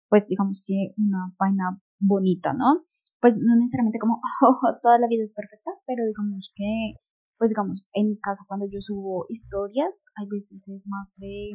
[0.10, 2.86] pues digamos que una vaina bonita, ¿no?
[3.20, 7.02] Pues no necesariamente como, oh, toda la vida es perfecta, pero digamos que,
[7.38, 11.52] pues digamos, en mi caso cuando yo subo historias, hay veces es más de,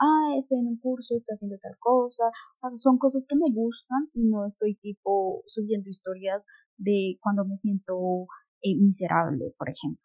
[0.00, 3.52] ah, estoy en un curso, estoy haciendo tal cosa, o sea, son cosas que me
[3.52, 6.44] gustan y no estoy tipo subiendo historias
[6.76, 8.26] de cuando me siento
[8.74, 10.04] miserable, por ejemplo.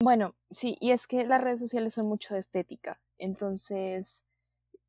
[0.00, 4.24] Bueno, sí, y es que las redes sociales son mucho de estética, entonces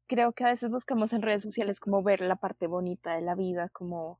[0.08, 3.36] creo que a veces buscamos en redes sociales como ver la parte bonita de la
[3.36, 4.20] vida, como,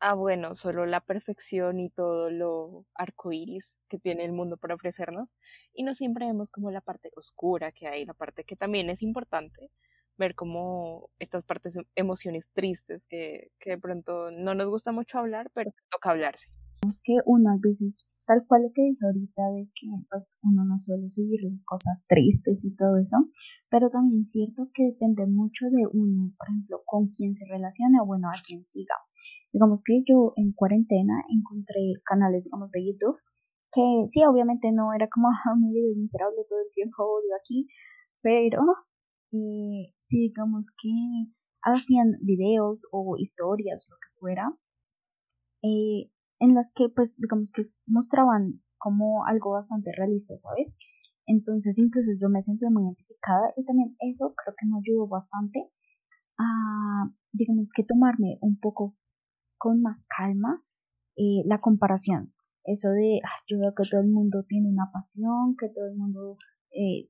[0.00, 5.38] ah, bueno, solo la perfección y todo lo arcoíris que tiene el mundo para ofrecernos,
[5.72, 9.02] y no siempre vemos como la parte oscura que hay, la parte que también es
[9.02, 9.70] importante,
[10.18, 15.18] ver como estas partes em, emociones tristes que, que de pronto no nos gusta mucho
[15.18, 16.48] hablar, pero toca hablarse.
[16.86, 20.64] Es que uno a veces, tal cual lo que dije ahorita, de que pues uno
[20.64, 23.16] no suele subir las cosas tristes y todo eso,
[23.70, 28.00] pero también es cierto que depende mucho de uno, por ejemplo, con quién se relacione
[28.00, 28.94] o bueno, a quién siga.
[29.52, 33.16] Digamos que yo en cuarentena encontré canales, digamos, de YouTube
[33.76, 37.68] que sí, obviamente no era como, ah, mi vida miserable todo el tiempo, odio aquí,
[38.22, 38.62] pero
[39.32, 40.90] eh, sí, digamos que
[41.62, 44.56] hacían videos o historias, lo que fuera,
[45.62, 50.78] eh, en las que pues digamos que mostraban como algo bastante realista, ¿sabes?
[51.26, 55.70] Entonces incluso yo me sentí muy identificada y también eso creo que me ayudó bastante
[56.38, 58.96] a, digamos que tomarme un poco
[59.58, 60.62] con más calma
[61.16, 62.32] eh, la comparación.
[62.64, 66.36] Eso de, yo veo que todo el mundo tiene una pasión, que todo el mundo
[66.70, 67.08] eh,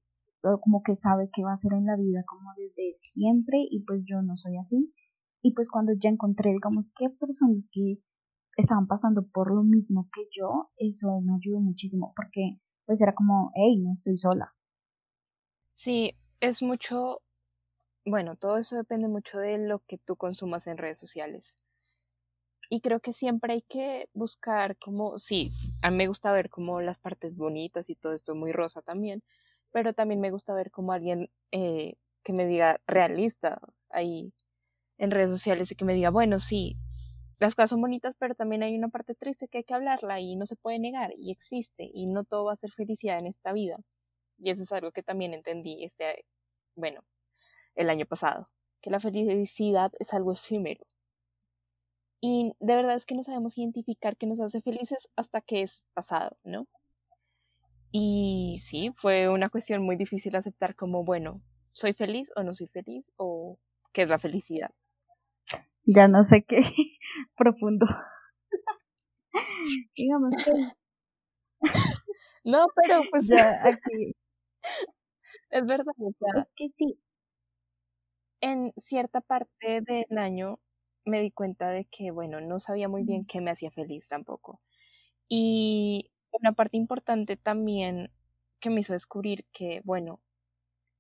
[0.62, 4.02] como que sabe qué va a hacer en la vida como desde siempre y pues
[4.04, 4.92] yo no soy así.
[5.42, 8.00] Y pues cuando ya encontré, digamos, qué personas que
[8.56, 13.50] estaban pasando por lo mismo que yo, eso me ayudó muchísimo porque pues era como,
[13.54, 14.54] hey, no estoy sola.
[15.74, 17.20] Sí, es mucho,
[18.04, 21.59] bueno, todo eso depende mucho de lo que tú consumas en redes sociales.
[22.68, 25.48] Y creo que siempre hay que buscar como, sí,
[25.82, 29.22] a mí me gusta ver como las partes bonitas y todo esto muy rosa también,
[29.72, 34.33] pero también me gusta ver como alguien eh, que me diga realista ahí
[34.98, 36.76] en redes sociales y que me diga, bueno, sí,
[37.38, 40.37] las cosas son bonitas, pero también hay una parte triste que hay que hablarla y
[40.37, 43.52] no se puede negar y existe y no todo va a ser felicidad en esta
[43.52, 43.79] vida.
[44.38, 46.24] Y eso es algo que también entendí este,
[46.74, 47.02] bueno,
[47.74, 48.50] el año pasado,
[48.81, 50.87] que la felicidad es algo efímero.
[52.20, 55.87] Y de verdad es que no sabemos identificar qué nos hace felices hasta que es
[55.94, 56.66] pasado, ¿no?
[57.90, 61.40] Y sí, fue una cuestión muy difícil aceptar como, bueno,
[61.72, 63.12] ¿soy feliz o no soy feliz?
[63.16, 63.59] ¿O
[63.92, 64.70] qué es la felicidad?
[65.85, 66.59] Ya no sé qué
[67.37, 67.87] profundo.
[69.96, 70.53] Digamos que...
[72.44, 74.14] No, pero pues ya aquí...
[75.51, 75.92] Es verdad.
[76.38, 76.99] es que sí.
[78.40, 80.61] En cierta parte del año
[81.05, 84.61] me di cuenta de que, bueno, no sabía muy bien qué me hacía feliz tampoco.
[85.29, 88.11] Y una parte importante también
[88.61, 90.20] que me hizo descubrir que, bueno,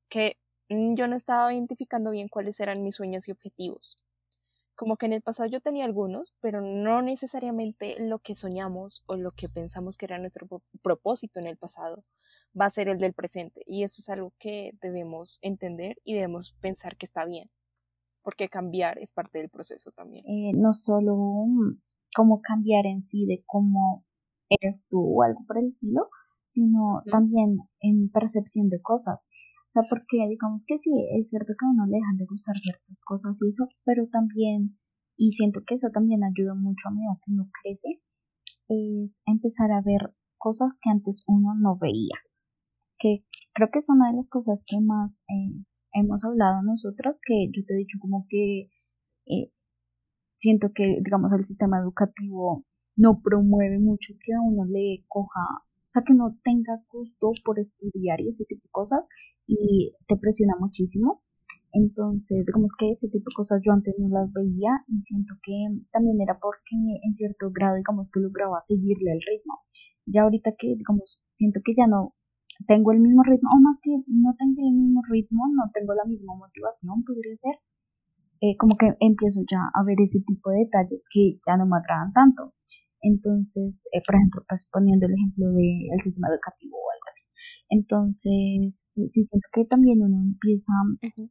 [0.08, 3.96] que yo no estaba identificando bien cuáles eran mis sueños y objetivos.
[4.74, 9.16] Como que en el pasado yo tenía algunos, pero no necesariamente lo que soñamos o
[9.16, 10.46] lo que pensamos que era nuestro
[10.82, 12.04] propósito en el pasado
[12.58, 13.62] va a ser el del presente.
[13.66, 17.50] Y eso es algo que debemos entender y debemos pensar que está bien,
[18.22, 20.26] porque cambiar es parte del proceso también.
[20.26, 21.16] Eh, no solo
[22.14, 24.04] como cambiar en sí de cómo
[24.48, 26.08] eres tú o algo por el estilo,
[26.46, 29.28] sino también en percepción de cosas.
[29.66, 32.56] O sea, porque digamos que sí, es cierto que a uno le dejan de gustar
[32.56, 34.78] ciertas cosas y eso, pero también,
[35.16, 38.00] y siento que eso también ayuda mucho a medida que uno crece,
[38.68, 42.16] es empezar a ver cosas que antes uno no veía.
[42.98, 47.50] Que creo que es una de las cosas que más eh, hemos hablado nosotras, que
[47.52, 48.70] yo te he dicho como que
[49.26, 49.52] eh,
[50.36, 52.64] siento que, digamos, el sistema educativo
[52.96, 57.58] no promueve mucho que a uno le coja, o sea, que no tenga gusto por
[57.58, 59.08] estudiar y ese tipo de cosas
[59.46, 61.22] y te presiona muchísimo.
[61.72, 65.52] Entonces, digamos que ese tipo de cosas yo antes no las veía y siento que
[65.92, 69.60] también era porque en cierto grado, digamos que lograba seguirle el ritmo.
[70.06, 72.14] Ya ahorita que, digamos, siento que ya no
[72.66, 76.04] tengo el mismo ritmo, o más que no tengo el mismo ritmo, no tengo la
[76.06, 77.56] misma motivación, podría ser,
[78.40, 81.76] eh, como que empiezo ya a ver ese tipo de detalles que ya no me
[81.76, 82.54] agradan tanto.
[83.00, 87.24] Entonces, eh, por ejemplo, pues poniendo el ejemplo del sistema educativo o algo así.
[87.68, 90.72] Entonces, sí siento que también uno empieza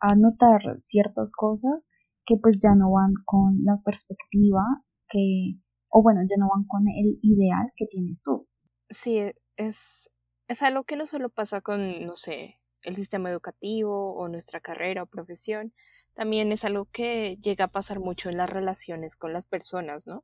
[0.01, 1.87] a notar ciertas cosas
[2.25, 4.63] que pues ya no van con la perspectiva
[5.07, 8.47] que, o bueno, ya no van con el ideal que tienes tú.
[8.89, 9.19] Sí,
[9.57, 10.09] es,
[10.47, 15.03] es algo que no solo pasa con, no sé, el sistema educativo o nuestra carrera
[15.03, 15.73] o profesión,
[16.13, 20.23] también es algo que llega a pasar mucho en las relaciones con las personas, ¿no?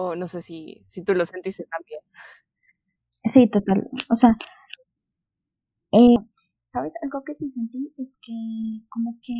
[0.00, 2.00] O no sé si, si tú lo sentiste también.
[3.24, 3.90] Sí, total.
[4.08, 4.30] O sea,
[5.90, 6.18] eh,
[6.62, 6.92] ¿sabes?
[7.02, 8.38] Algo que sí sentí es que
[8.90, 9.34] como que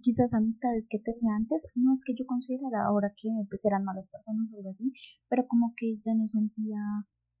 [0.00, 4.08] quizás amistades que tenía antes, no es que yo considerara ahora que pues eran malas
[4.08, 4.90] personas o algo así,
[5.28, 6.80] pero como que ya no sentía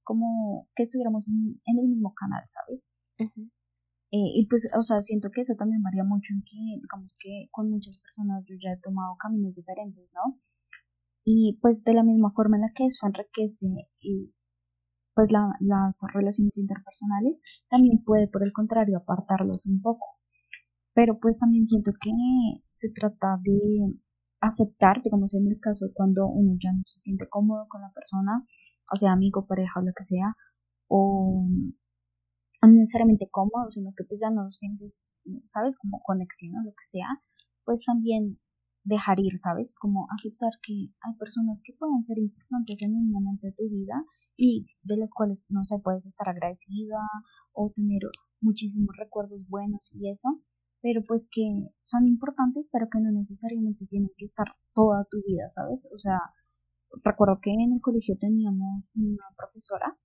[0.02, 2.90] como que estuviéramos en, el mismo canal, ¿sabes?
[3.18, 7.48] Eh, y pues, o sea, siento que eso también varía mucho en que, digamos que
[7.50, 10.38] con muchas personas yo ya he tomado caminos diferentes, ¿no?
[11.24, 13.66] Y pues de la misma forma en la que eso enriquece
[14.00, 14.34] y
[15.14, 20.04] pues las relaciones interpersonales, también puede por el contrario apartarlos un poco.
[20.92, 22.10] Pero pues también siento que
[22.70, 23.94] se trata de
[24.40, 28.44] aceptar, digamos en el caso cuando uno ya no se siente cómodo con la persona,
[28.92, 30.34] o sea amigo, pareja o lo que sea,
[30.88, 31.46] o
[32.62, 35.10] no necesariamente cómodo, sino que pues ya no sientes,
[35.46, 37.08] sabes, como conexión o lo que sea,
[37.64, 38.38] pues también
[38.84, 39.76] dejar ir, ¿sabes?
[39.76, 44.04] Como aceptar que hay personas que pueden ser importantes en un momento de tu vida
[44.36, 47.00] y de las cuales, no sé, puedes estar agradecida
[47.52, 48.02] o tener
[48.40, 50.40] muchísimos recuerdos buenos y eso,
[50.82, 51.42] pero pues que
[51.80, 55.88] son importantes, pero que no necesariamente tienen que estar toda tu vida, ¿sabes?
[55.94, 56.20] O sea,
[57.02, 59.96] recuerdo que en el colegio teníamos una profesora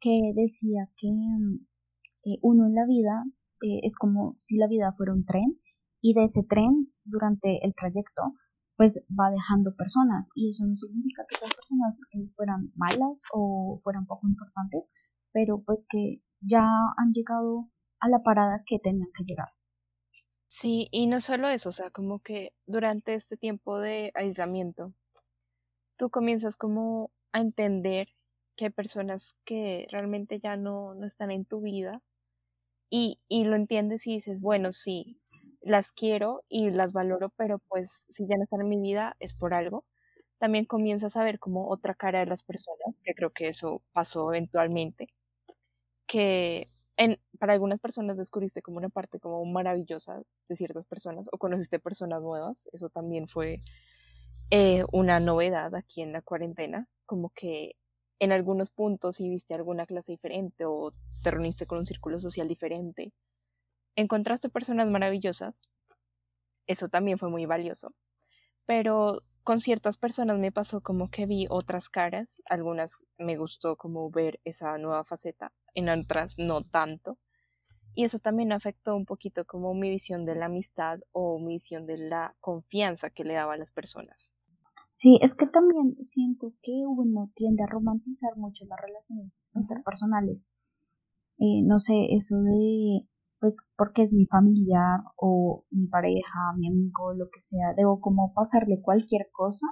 [0.00, 3.24] que decía que eh, uno en la vida
[3.62, 5.60] eh, es como si la vida fuera un tren
[6.00, 8.34] y de ese tren durante el trayecto
[8.76, 13.80] pues va dejando personas y eso no significa que esas personas eh, fueran malas o
[13.84, 14.92] fueran poco importantes,
[15.32, 16.64] pero pues que ya
[16.96, 19.48] han llegado a la parada que tenían que llegar.
[20.48, 24.92] Sí, y no solo eso, o sea, como que durante este tiempo de aislamiento,
[25.96, 28.08] tú comienzas como a entender
[28.56, 32.02] que hay personas que realmente ya no, no están en tu vida
[32.90, 35.20] y, y lo entiendes y dices, bueno, sí,
[35.64, 39.34] las quiero y las valoro, pero pues si ya no están en mi vida es
[39.34, 39.84] por algo.
[40.38, 44.32] También comienzas a ver como otra cara de las personas, que creo que eso pasó
[44.32, 45.08] eventualmente,
[46.06, 51.38] que en, para algunas personas descubriste como una parte como maravillosa de ciertas personas o
[51.38, 53.58] conociste personas nuevas, eso también fue
[54.50, 57.76] eh, una novedad aquí en la cuarentena, como que
[58.18, 62.48] en algunos puntos si viste alguna clase diferente o te reuniste con un círculo social
[62.48, 63.12] diferente,
[63.96, 65.62] encontraste personas maravillosas,
[66.66, 67.94] eso también fue muy valioso,
[68.66, 74.10] pero con ciertas personas me pasó como que vi otras caras, algunas me gustó como
[74.10, 77.18] ver esa nueva faceta, en otras no tanto,
[77.94, 81.86] y eso también afectó un poquito como mi visión de la amistad o mi visión
[81.86, 84.36] de la confianza que le daba a las personas.
[84.90, 90.52] Sí, es que también siento que uno tiende a romantizar mucho las relaciones interpersonales.
[91.38, 93.06] Eh, no sé, eso de
[93.44, 98.32] pues porque es mi familiar o mi pareja, mi amigo, lo que sea, debo como
[98.32, 99.66] pasarle cualquier cosa.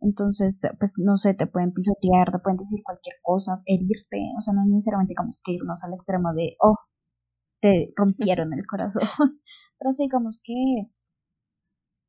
[0.00, 4.52] Entonces, pues no sé, te pueden pisotear, te pueden decir cualquier cosa, herirte, o sea,
[4.52, 6.76] no es necesariamente que irnos al extremo de, oh,
[7.62, 9.08] te rompieron el corazón,
[9.78, 10.92] pero sí, digamos que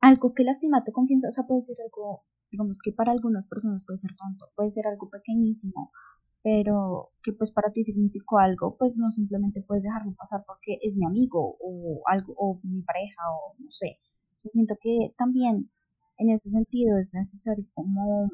[0.01, 3.85] algo que lastima tu confianza, o sea, puede ser algo, digamos que para algunas personas
[3.87, 5.93] puede ser tonto, puede ser algo pequeñísimo,
[6.45, 10.95] pero que pues para ti significó algo, pues no simplemente puedes dejarlo pasar porque es
[10.95, 13.97] mi amigo o algo, o mi pareja, o no sé.
[14.37, 15.71] Siento que también
[16.19, 18.29] en ese sentido es necesario como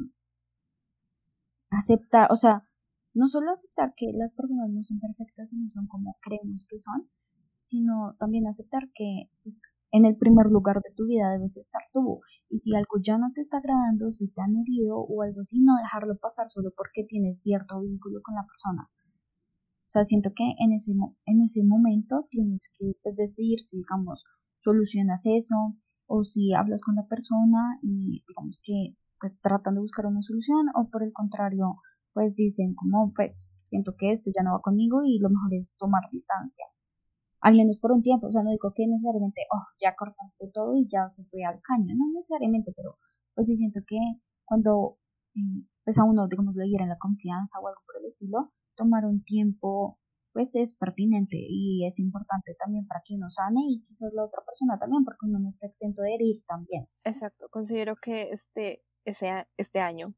[1.69, 2.67] aceptar, o sea,
[3.13, 6.79] no solo aceptar que las personas no son perfectas y no son como creemos que
[6.79, 7.09] son,
[7.59, 12.21] sino también aceptar que pues, en el primer lugar de tu vida debes estar tú.
[12.49, 15.59] Y si algo ya no te está agradando, si te han herido o algo así,
[15.61, 18.89] no dejarlo pasar solo porque tienes cierto vínculo con la persona.
[18.89, 20.93] O sea, siento que en ese,
[21.25, 24.23] en ese momento tienes que pues, decidir si, digamos,
[24.59, 25.75] solucionas eso
[26.07, 30.67] o si hablas con la persona y, digamos, que pues tratan de buscar una solución
[30.75, 31.75] o por el contrario,
[32.13, 35.75] pues dicen como, pues siento que esto ya no va conmigo y lo mejor es
[35.77, 36.65] tomar distancia
[37.41, 40.75] al menos por un tiempo, o sea, no digo que necesariamente, oh, ya cortaste todo
[40.75, 42.97] y ya se fue al caño, no necesariamente, pero
[43.33, 43.97] pues sí siento que
[44.45, 44.99] cuando
[45.35, 49.05] eh, pues a uno, digamos, le dieran la confianza o algo por el estilo, tomar
[49.05, 49.97] un tiempo
[50.33, 54.43] pues es pertinente y es importante también para que uno sane y quizás la otra
[54.45, 56.87] persona también, porque uno no está exento de herir también.
[57.03, 60.13] Exacto, considero que este, ese, este año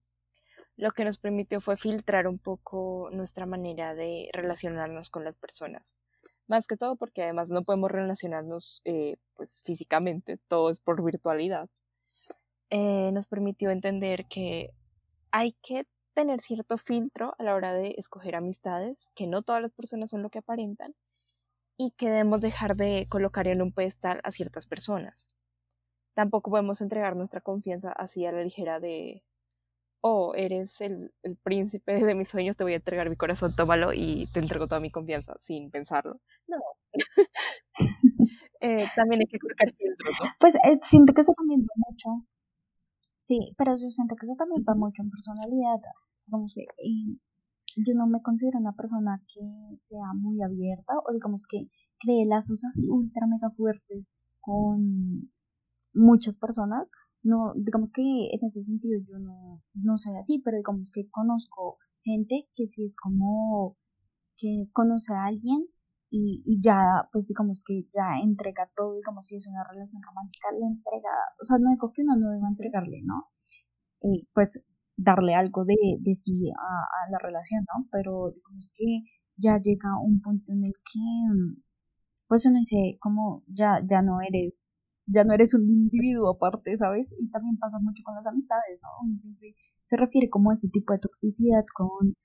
[0.76, 6.00] lo que nos permitió fue filtrar un poco nuestra manera de relacionarnos con las personas
[6.48, 11.70] más que todo porque además no podemos relacionarnos eh, pues físicamente, todo es por virtualidad,
[12.70, 14.72] eh, nos permitió entender que
[15.32, 19.72] hay que tener cierto filtro a la hora de escoger amistades, que no todas las
[19.72, 20.96] personas son lo que aparentan
[21.78, 25.30] y que debemos dejar de colocar en un pedestal a ciertas personas.
[26.14, 29.24] Tampoco podemos entregar nuestra confianza así a la ligera de
[30.04, 31.12] oh, eres el,
[31.44, 34.82] príncipe de mis sueños, te voy a entregar mi corazón, tómalo y te entrego toda
[34.82, 36.20] mi confianza sin pensarlo.
[36.48, 36.58] No.
[38.66, 40.30] Eh, también hay que colocar filtros, ¿no?
[40.40, 42.26] Pues eh, siento que eso también va mucho.
[43.22, 45.82] Sí, pero yo siento que eso también va mucho en personalidad.
[46.32, 46.66] Como sé,
[47.76, 49.42] yo no me considero una persona que
[49.76, 51.68] sea muy abierta o digamos que
[52.00, 54.06] cree lazos así ultra mega fuertes
[54.40, 55.30] con
[55.94, 56.90] muchas personas
[57.24, 61.78] no, digamos que en ese sentido yo no, no soy así, pero digamos que conozco
[62.04, 63.78] gente que sí es como
[64.38, 65.66] que conoce a alguien
[66.10, 70.48] y, y ya, pues digamos que ya entrega todo, digamos si es una relación romántica,
[70.52, 71.10] le entrega,
[71.42, 73.32] o sea, no digo que uno no deba entregarle, ¿no?
[74.02, 74.64] Eh, pues
[74.98, 77.88] darle algo de, de sí a, a, la relación, ¿no?
[77.92, 79.04] Pero digamos que
[79.38, 81.64] ya llega un punto en el que,
[82.28, 87.14] pues uno dice, como ya, ya no eres ya no eres un individuo aparte, ¿sabes?
[87.20, 89.18] Y también pasa mucho con las amistades, ¿no?
[89.18, 92.16] Siempre se refiere como a ese tipo de toxicidad con,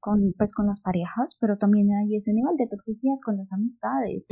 [0.00, 4.28] con, pues, con las parejas, pero también hay ese nivel de toxicidad con las amistades.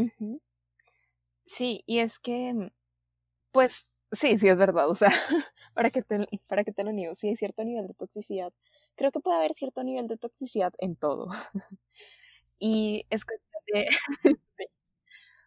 [1.45, 2.73] Sí, y es que,
[3.53, 5.09] pues, sí, sí es verdad, o sea,
[5.75, 8.53] para que te, para que te lo niego, sí hay cierto nivel de toxicidad.
[8.97, 11.29] Creo que puede haber cierto nivel de toxicidad en todo.
[12.59, 13.87] y es cuestión de...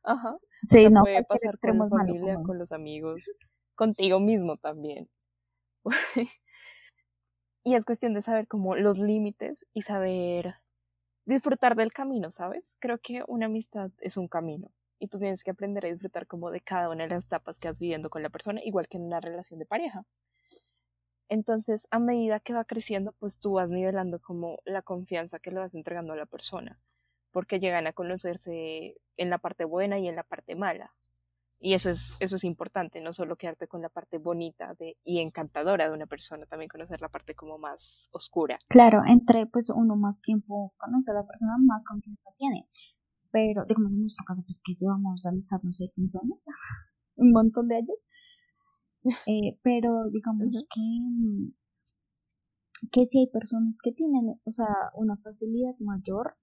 [0.04, 0.38] Ajá.
[0.64, 3.32] Sí, no, puede pasar con la familia, con los amigos,
[3.76, 5.10] contigo mismo también.
[7.64, 10.56] y es cuestión de saber como los límites y saber
[11.26, 12.78] disfrutar del camino, ¿sabes?
[12.80, 16.52] Creo que una amistad es un camino y tú tienes que aprender a disfrutar como
[16.52, 19.06] de cada una de las etapas que has viviendo con la persona, igual que en
[19.06, 20.06] una relación de pareja.
[21.30, 25.60] Entonces, a medida que va creciendo, pues tú vas nivelando como la confianza que le
[25.60, 26.80] vas entregando a la persona
[27.32, 30.94] porque llegan a conocerse en la parte buena y en la parte mala.
[31.62, 35.20] Y eso es, eso es importante, no solo quedarte con la parte bonita de, y
[35.20, 38.60] encantadora de una persona, también conocer la parte como más oscura.
[38.70, 42.66] Claro, entre pues uno más tiempo conoce a la persona, más confianza tiene.
[43.32, 46.46] Pero, digamos en nuestro caso, pues que llevamos de amistad, no sé, 15 años,
[47.18, 48.06] un montón de años.
[49.28, 50.82] Eh, pero digamos que,
[52.90, 56.38] que si hay personas que tienen, o sea, una facilidad mayor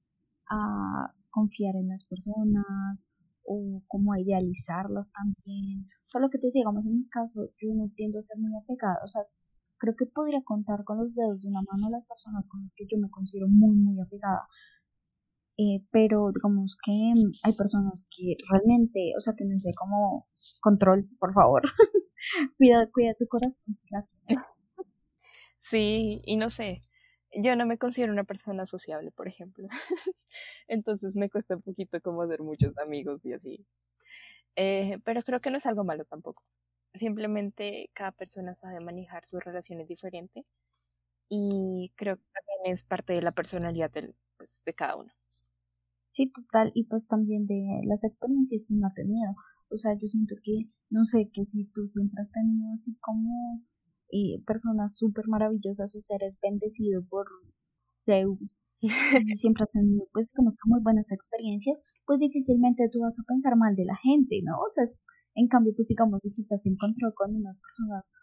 [0.48, 3.10] a confiar en las personas
[3.44, 5.88] o como a idealizarlas también.
[6.06, 8.38] O sea, lo que te decía, digamos, en mi caso, yo no tiendo a ser
[8.38, 8.98] muy apegada.
[9.04, 9.22] O sea,
[9.78, 12.86] creo que podría contar con los dedos de una mano las personas con las que
[12.90, 14.46] yo me considero muy, muy apegada.
[15.58, 16.92] Eh, pero digamos que
[17.42, 20.28] hay personas que realmente, o sea, que no sé cómo
[20.60, 21.62] control, por favor.
[22.58, 23.78] cuida, cuida tu corazón.
[23.90, 24.20] Gracias.
[25.68, 26.80] Sí, y no sé,
[27.42, 29.68] yo no me considero una persona sociable, por ejemplo.
[30.68, 33.66] Entonces me cuesta un poquito como hacer muchos amigos y así.
[34.56, 36.42] Eh, pero creo que no es algo malo tampoco.
[36.94, 40.46] Simplemente cada persona sabe manejar sus relaciones diferente
[41.28, 45.12] y creo que también es parte de la personalidad del, pues, de cada uno.
[46.08, 49.34] Sí, total, y pues también de las experiencias que uno ha tenido.
[49.68, 53.62] O sea, yo siento que, no sé, que si tú siempre has tenido así como
[54.10, 57.26] y personas súper maravillosas, sus seres bendecidos por
[57.84, 63.24] Zeus y siempre ha tenido pues como muy buenas experiencias, pues difícilmente tú vas a
[63.26, 64.58] pensar mal de la gente, ¿no?
[64.58, 64.84] O sea,
[65.34, 68.14] en cambio, pues digamos, si tú te has encontrado con unas personas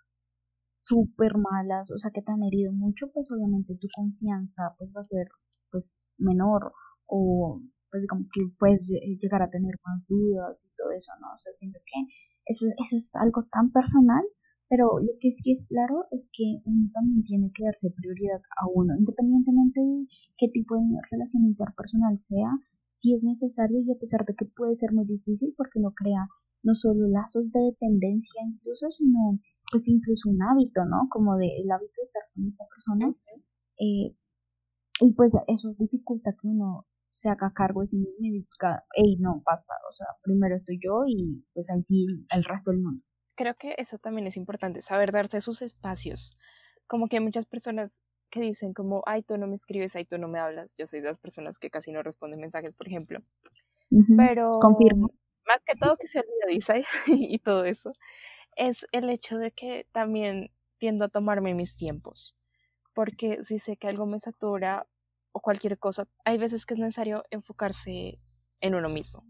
[0.81, 4.99] súper malas, o sea, que te han herido mucho, pues obviamente tu confianza pues va
[4.99, 5.27] a ser
[5.71, 6.71] pues menor
[7.07, 8.87] o pues digamos que puedes
[9.21, 11.27] llegar a tener más dudas y todo eso, ¿no?
[11.33, 12.13] O sea, siento que
[12.45, 14.23] eso, eso es algo tan personal
[14.73, 18.65] pero lo que sí es claro es que uno también tiene que darse prioridad a
[18.73, 22.49] uno, independientemente de qué tipo de relación interpersonal sea,
[22.89, 26.25] si es necesario y a pesar de que puede ser muy difícil porque no crea
[26.63, 29.37] no solo lazos de dependencia incluso, sino
[29.69, 31.05] pues incluso un hábito, ¿no?
[31.11, 33.13] Como de el hábito de estar con esta persona.
[33.77, 34.17] Eh,
[35.01, 39.17] y pues eso dificulta que uno se haga cargo de sí mismo y diga, hey,
[39.19, 43.03] no, basta, o sea, primero estoy yo y pues ahí sí el resto del mundo
[43.35, 46.35] creo que eso también es importante, saber darse sus espacios.
[46.87, 50.17] Como que hay muchas personas que dicen como, ay, tú no me escribes, ay, tú
[50.17, 50.75] no me hablas.
[50.77, 53.19] Yo soy de las personas que casi no responden mensajes, por ejemplo.
[54.17, 55.11] Pero Confirmo.
[55.45, 57.93] más que todo que se olvida y todo eso,
[58.55, 62.35] es el hecho de que también tiendo a tomarme mis tiempos.
[62.93, 64.87] Porque si sé que algo me satura
[65.31, 68.19] o cualquier cosa, hay veces que es necesario enfocarse
[68.61, 69.23] en uno mismo.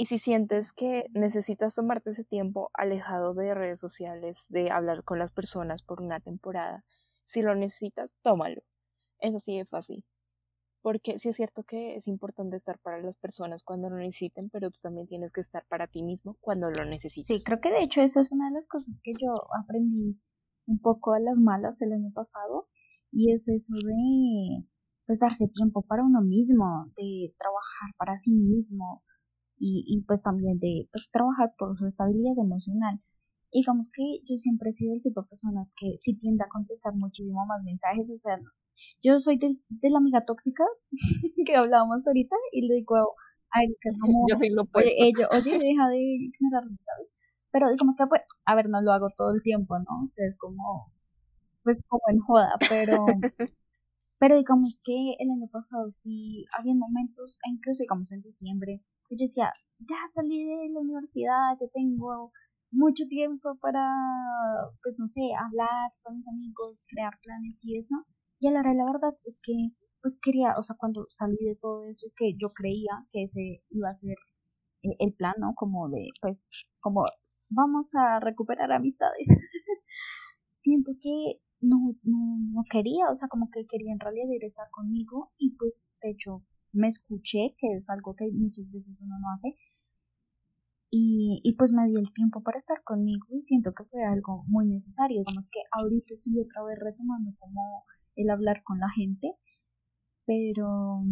[0.00, 5.18] Y si sientes que necesitas tomarte ese tiempo alejado de redes sociales, de hablar con
[5.18, 6.84] las personas por una temporada,
[7.26, 8.62] si lo necesitas, tómalo.
[9.18, 10.04] Es así de fácil.
[10.82, 14.70] Porque sí es cierto que es importante estar para las personas cuando lo necesiten, pero
[14.70, 17.26] tú también tienes que estar para ti mismo cuando lo necesites.
[17.26, 20.16] Sí, creo que de hecho esa es una de las cosas que yo aprendí
[20.68, 22.68] un poco a las malas el año pasado
[23.10, 24.64] y es eso de
[25.06, 29.02] pues darse tiempo para uno mismo, de trabajar para sí mismo,
[29.58, 33.00] y, y pues también de pues, trabajar por su estabilidad emocional.
[33.52, 36.94] Digamos que yo siempre he sido el tipo de personas que sí tiende a contestar
[36.94, 38.38] muchísimo más mensajes, o sea,
[39.02, 40.64] yo soy del, de la amiga tóxica
[41.46, 42.96] que hablábamos ahorita y le digo
[43.50, 47.08] a Erika como, yo soy lo oye, oye, deja de ignorarme, ¿sabes?
[47.50, 50.04] Pero digamos que, pues, a ver, no lo hago todo el tiempo, ¿no?
[50.04, 50.92] O sea, es como,
[51.64, 53.06] pues, como en joda, pero,
[54.18, 59.52] pero digamos que el año pasado sí había momentos, incluso digamos en diciembre, yo decía,
[59.78, 62.32] ya salí de la universidad, ya tengo
[62.70, 63.84] mucho tiempo para,
[64.82, 67.94] pues no sé, hablar con mis amigos, crear planes y eso.
[68.40, 69.52] Y a la hora la verdad es que,
[70.02, 73.62] pues quería, o sea, cuando salí de todo eso y que yo creía que ese
[73.70, 74.16] iba a ser
[74.82, 75.54] eh, el plan, ¿no?
[75.56, 76.50] Como de, pues,
[76.80, 77.04] como
[77.50, 79.26] vamos a recuperar amistades.
[80.56, 84.46] Siento que no, no, no quería, o sea, como que quería en realidad ir a
[84.46, 89.18] estar conmigo y pues de hecho me escuché, que es algo que muchas veces uno
[89.18, 89.56] no hace,
[90.90, 94.44] y, y, pues me di el tiempo para estar conmigo y siento que fue algo
[94.46, 95.18] muy necesario.
[95.18, 97.84] Digamos que ahorita estoy otra vez retomando como
[98.16, 99.34] el hablar con la gente,
[100.24, 101.02] pero,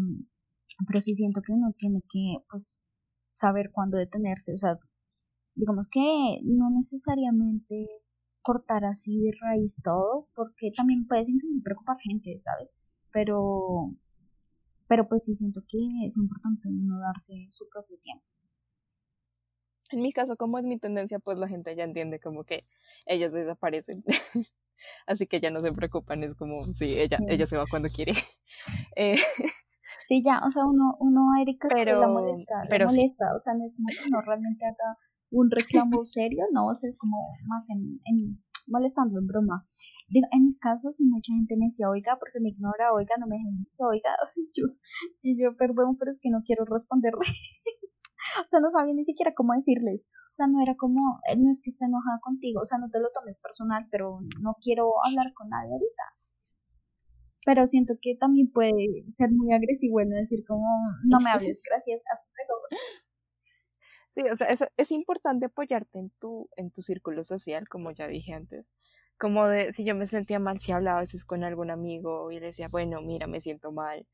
[0.87, 2.81] pero sí siento que uno tiene que pues
[3.31, 4.55] saber cuándo detenerse.
[4.55, 4.79] O sea,
[5.55, 7.87] digamos que no necesariamente
[8.43, 11.25] cortar así de raíz todo, porque también puede
[11.65, 12.73] preocupar gente, ¿sabes?
[13.13, 13.93] Pero,
[14.89, 18.25] pero pues sí siento que es importante uno darse su propio tiempo.
[19.93, 22.61] En mi caso, como es mi tendencia, pues la gente ya entiende como que
[23.07, 24.05] ellos desaparecen.
[25.07, 28.13] Así que ya no se preocupan, es como, sí, ella, ella se va cuando quiere.
[28.97, 29.17] Eh,
[30.09, 33.53] sí, ya, o sea, uno, uno a Erika pero, la molesta, pero molesta, o sea,
[33.53, 34.97] no es como que no realmente haga
[35.31, 37.17] un reclamo serio, no, o sea, es como
[37.47, 39.65] más en, en molestando, en broma.
[40.09, 43.27] Digo, en mi caso, si mucha gente me decía, oiga, porque me ignora, oiga, no
[43.27, 44.11] me dejen visto, oiga,
[44.55, 44.65] yo,
[45.23, 47.21] y yo, perdón, pero es que no quiero responderle.
[48.45, 50.09] o sea, no sabía ni siquiera cómo decirles.
[50.33, 52.91] O sea, no era como, eh, no es que esté enojada contigo, o sea, no
[52.91, 56.05] te lo tomes personal, pero no quiero hablar con nadie ahorita.
[57.47, 58.73] Pero siento que también puede
[59.15, 60.67] ser muy agresivo el no decir como,
[61.07, 62.83] no me hables, gracias, hasta luego.
[64.17, 68.07] Sí, o sea, es, es, importante apoyarte en tu, en tu círculo social, como ya
[68.09, 68.73] dije antes.
[69.19, 72.41] Como de, si yo me sentía mal, si hablaba a veces con algún amigo y
[72.41, 74.07] le decía, bueno, mira, me siento mal,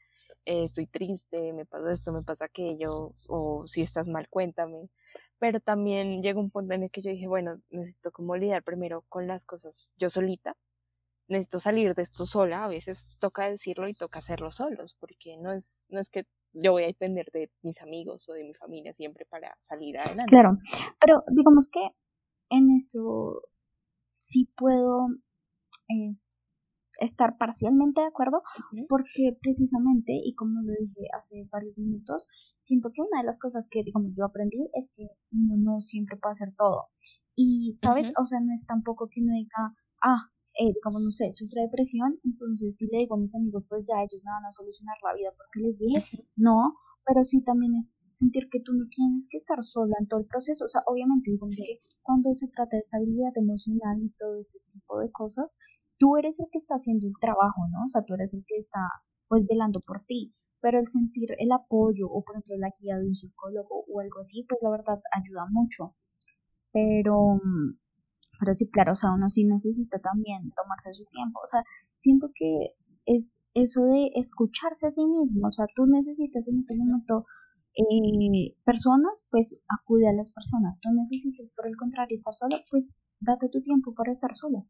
[0.44, 4.90] eh, estoy triste, me pasa esto, me pasa aquello, o si estás mal, cuéntame.
[5.38, 9.04] Pero también llegó un punto en el que yo dije, bueno, necesito como lidiar primero
[9.08, 10.56] con las cosas yo solita,
[11.28, 15.52] necesito salir de esto sola, a veces toca decirlo y toca hacerlo solos, porque no
[15.52, 18.92] es, no es que yo voy a depender de mis amigos o de mi familia
[18.92, 20.30] siempre para salir adelante.
[20.30, 20.58] Claro,
[21.00, 21.80] pero digamos que
[22.50, 23.42] en eso
[24.18, 25.08] sí puedo
[25.88, 26.16] eh,
[26.98, 28.42] estar parcialmente de acuerdo
[28.88, 32.28] porque precisamente, y como lo dije hace varios minutos,
[32.60, 36.16] siento que una de las cosas que, digamos, yo aprendí es que uno no siempre
[36.16, 36.88] puede hacer todo.
[37.34, 38.12] Y, ¿sabes?
[38.20, 42.18] O sea, no es tampoco que uno diga, ah, eh, digamos, no sé, sufre depresión,
[42.24, 45.14] entonces si le digo a mis amigos, pues ya ellos me van a solucionar la
[45.14, 46.74] vida porque les dije, no,
[47.04, 50.26] pero sí también es sentir que tú no tienes que estar sola en todo el
[50.26, 50.64] proceso.
[50.64, 54.98] O sea, obviamente, digo que cuando se trata de estabilidad emocional y todo este tipo
[55.00, 55.46] de cosas,
[55.98, 57.84] tú eres el que está haciendo el trabajo, ¿no?
[57.84, 58.80] O sea, tú eres el que está
[59.28, 63.06] pues velando por ti, pero el sentir el apoyo o por ejemplo la guía de
[63.06, 65.94] un psicólogo o algo así, pues la verdad ayuda mucho.
[66.72, 67.40] Pero,
[68.42, 71.38] pero sí, claro, o sea, uno sí necesita también tomarse su tiempo.
[71.44, 71.62] O sea,
[71.94, 72.74] siento que
[73.06, 75.46] es eso de escucharse a sí mismo.
[75.46, 77.24] O sea, tú necesitas en ese momento
[77.76, 80.80] eh, personas, pues acude a las personas.
[80.80, 84.66] Tú necesitas, por el contrario, estar solo, pues date tu tiempo para estar solo.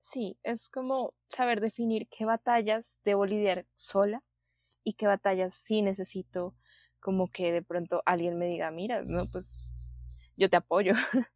[0.00, 4.24] Sí, es como saber definir qué batallas debo lidiar sola
[4.82, 6.56] y qué batallas sí necesito
[6.98, 9.92] como que de pronto alguien me diga, mira, no, pues
[10.36, 10.94] yo te apoyo.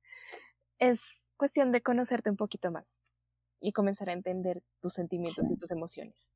[0.79, 3.13] es cuestión de conocerte un poquito más
[3.61, 6.33] y comenzar a entender tus sentimientos y tus emociones.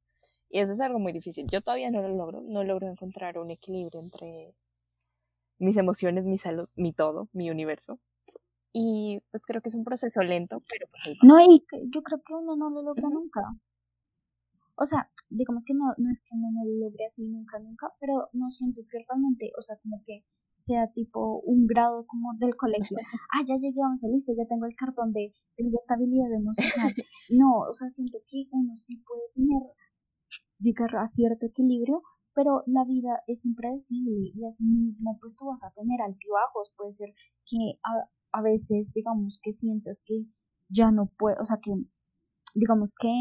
[0.49, 1.47] Y eso es algo muy difícil.
[1.51, 4.55] Yo todavía no lo logro, no logro encontrar un equilibrio entre
[5.59, 7.99] mis emociones, mi salud, mi todo, mi universo.
[8.73, 12.35] Y pues creo que es un proceso lento, pero pues No, y yo creo que
[12.35, 13.41] uno no lo logra nunca.
[14.79, 17.93] O sea, digamos que no, no es que uno no lo logre así nunca, nunca,
[18.01, 20.25] pero no siento que realmente, o sea, como que
[20.57, 22.97] sea tipo un grado como del colegio.
[23.35, 26.93] Ah, ya llegué, vamos a listo, ya tengo el cartón de, de estabilidad emocional.
[27.31, 29.63] No, o sea, siento que uno sí puede tener,
[30.59, 32.03] llegar a cierto equilibrio,
[32.35, 36.93] pero la vida es impredecible y así mismo pues tú vas a tener altibajos, puede
[36.93, 37.11] ser
[37.45, 37.79] que
[38.33, 40.21] a veces, digamos, que sientas que
[40.69, 41.73] ya no puede, o sea, que,
[42.55, 43.13] digamos, que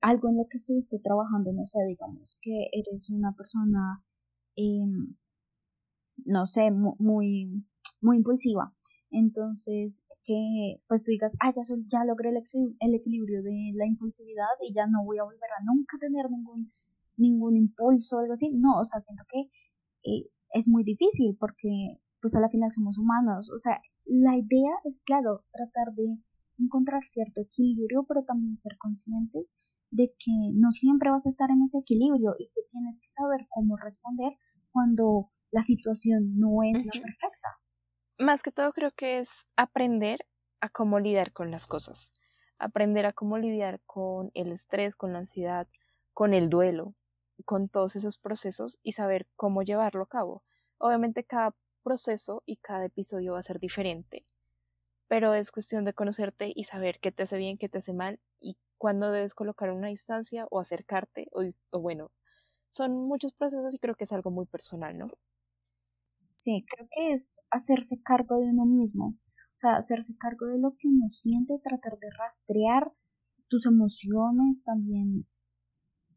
[0.00, 4.04] algo en lo que estuviste trabajando, no sé, digamos, que eres una persona,
[4.56, 5.16] em,
[6.24, 7.64] no sé, muy,
[8.00, 8.74] muy impulsiva.
[9.10, 14.74] Entonces, que pues tú digas, ah, ya, ya logré el, equilibrio de la impulsividad y
[14.74, 16.72] ya no voy a volver a nunca tener ningún,
[17.16, 18.50] ningún impulso o algo así.
[18.52, 19.40] No, o sea, siento que
[20.04, 23.50] eh, es muy difícil porque pues a la final somos humanos.
[23.50, 26.18] O sea, la idea es, claro, tratar de
[26.58, 29.56] encontrar cierto equilibrio, pero también ser conscientes
[29.90, 33.46] de que no siempre vas a estar en ese equilibrio y que tienes que saber
[33.48, 34.32] cómo responder
[34.70, 37.58] cuando la situación no es la perfecta.
[38.18, 40.20] Más que todo creo que es aprender
[40.60, 42.12] a cómo lidiar con las cosas,
[42.58, 45.66] aprender a cómo lidiar con el estrés, con la ansiedad,
[46.12, 46.94] con el duelo,
[47.44, 50.44] con todos esos procesos y saber cómo llevarlo a cabo.
[50.78, 54.26] Obviamente cada proceso y cada episodio va a ser diferente,
[55.08, 58.20] pero es cuestión de conocerte y saber qué te hace bien, qué te hace mal
[58.80, 62.10] cuándo debes colocar una distancia o acercarte o, o bueno,
[62.70, 65.08] son muchos procesos y creo que es algo muy personal, ¿no?
[66.36, 70.70] Sí, creo que es hacerse cargo de uno mismo, o sea, hacerse cargo de lo
[70.78, 72.90] que uno siente, tratar de rastrear
[73.48, 75.26] tus emociones, también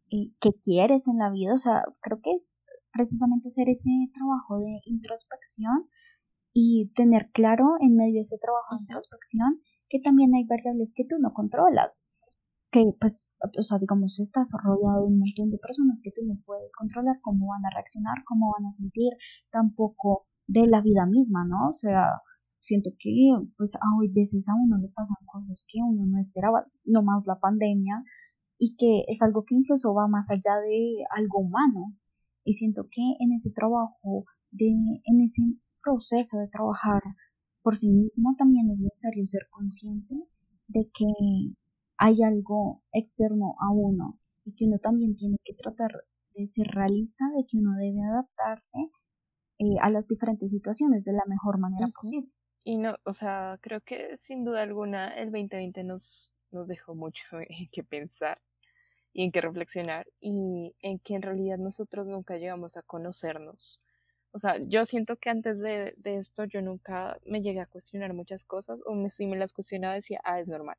[0.09, 4.59] eh, qué quieres en la vida, o sea, creo que es precisamente hacer ese trabajo
[4.59, 5.89] de introspección
[6.53, 11.03] y tener claro en medio de ese trabajo de introspección que también hay variables que
[11.03, 12.07] tú no controlas,
[12.73, 16.41] que pues, o sea, digamos, estás rodeado de un montón de personas que tú no
[16.43, 19.13] puedes controlar cómo van a reaccionar, cómo van a sentir,
[19.51, 21.69] tampoco de la vida misma, ¿no?
[21.69, 22.19] O sea,
[22.57, 23.13] siento que
[23.57, 27.39] pues hay veces a uno le pasan cosas que uno no esperaba, no más la
[27.39, 28.03] pandemia,
[28.57, 31.93] y que es algo que incluso va más allá de algo humano.
[32.43, 35.43] Y siento que en ese trabajo, de, en ese
[35.83, 37.03] proceso de trabajar
[37.61, 40.15] por sí mismo, también es necesario ser consciente
[40.67, 41.05] de que
[42.03, 46.03] hay algo externo a uno y que uno también tiene que tratar
[46.35, 48.77] de ser realista, de que uno debe adaptarse
[49.59, 52.29] eh, a las diferentes situaciones de la mejor manera posible.
[52.65, 57.25] Y no, o sea, creo que sin duda alguna el 2020 nos, nos dejó mucho
[57.39, 58.41] en qué pensar
[59.13, 63.81] y en qué reflexionar y en que en realidad nosotros nunca llegamos a conocernos.
[64.31, 68.13] O sea, yo siento que antes de, de esto yo nunca me llegué a cuestionar
[68.13, 70.75] muchas cosas o me, si me las cuestionaba decía, ah, es normal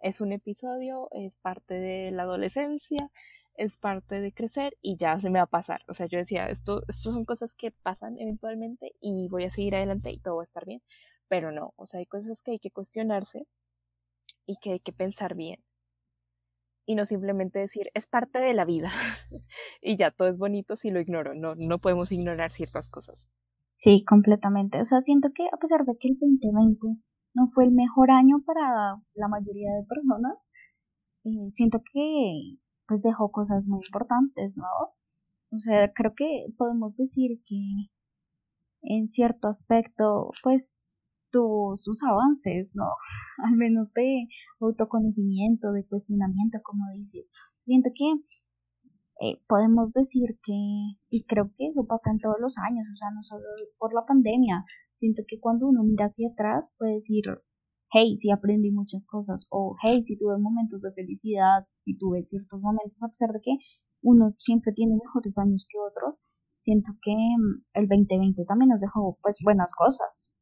[0.00, 3.10] es un episodio, es parte de la adolescencia,
[3.56, 5.82] es parte de crecer y ya se me va a pasar.
[5.88, 9.74] O sea, yo decía, esto, esto son cosas que pasan eventualmente y voy a seguir
[9.74, 10.82] adelante y todo va a estar bien.
[11.28, 13.46] Pero no, o sea, hay cosas que hay que cuestionarse
[14.46, 15.62] y que hay que pensar bien.
[16.86, 18.90] Y no simplemente decir, es parte de la vida.
[19.80, 21.34] y ya todo es bonito si lo ignoro.
[21.34, 23.28] No, no podemos ignorar ciertas cosas.
[23.70, 24.80] Sí, completamente.
[24.80, 27.00] O sea, siento que a pesar de que el 2020
[27.34, 30.36] no fue el mejor año para la mayoría de personas.
[31.24, 34.66] Eh, siento que pues dejó cosas muy importantes, ¿no?
[35.52, 37.90] O sea, creo que podemos decir que
[38.82, 40.82] en cierto aspecto, pues
[41.30, 42.84] tuvo sus avances, ¿no?
[43.44, 44.26] Al menos de
[44.60, 47.32] autoconocimiento, de cuestionamiento, como dices.
[47.56, 48.12] Siento que
[49.20, 50.56] eh, podemos decir que,
[51.10, 53.44] y creo que eso pasa en todos los años, o sea, no solo
[53.78, 54.64] por la pandemia,
[54.94, 57.24] siento que cuando uno mira hacia atrás puede decir,
[57.92, 62.60] hey, sí aprendí muchas cosas, o hey, sí tuve momentos de felicidad, sí tuve ciertos
[62.62, 63.52] momentos, a pesar de que
[64.02, 66.22] uno siempre tiene mejores años que otros,
[66.58, 70.32] siento que mm, el 2020 también nos dejó pues buenas cosas.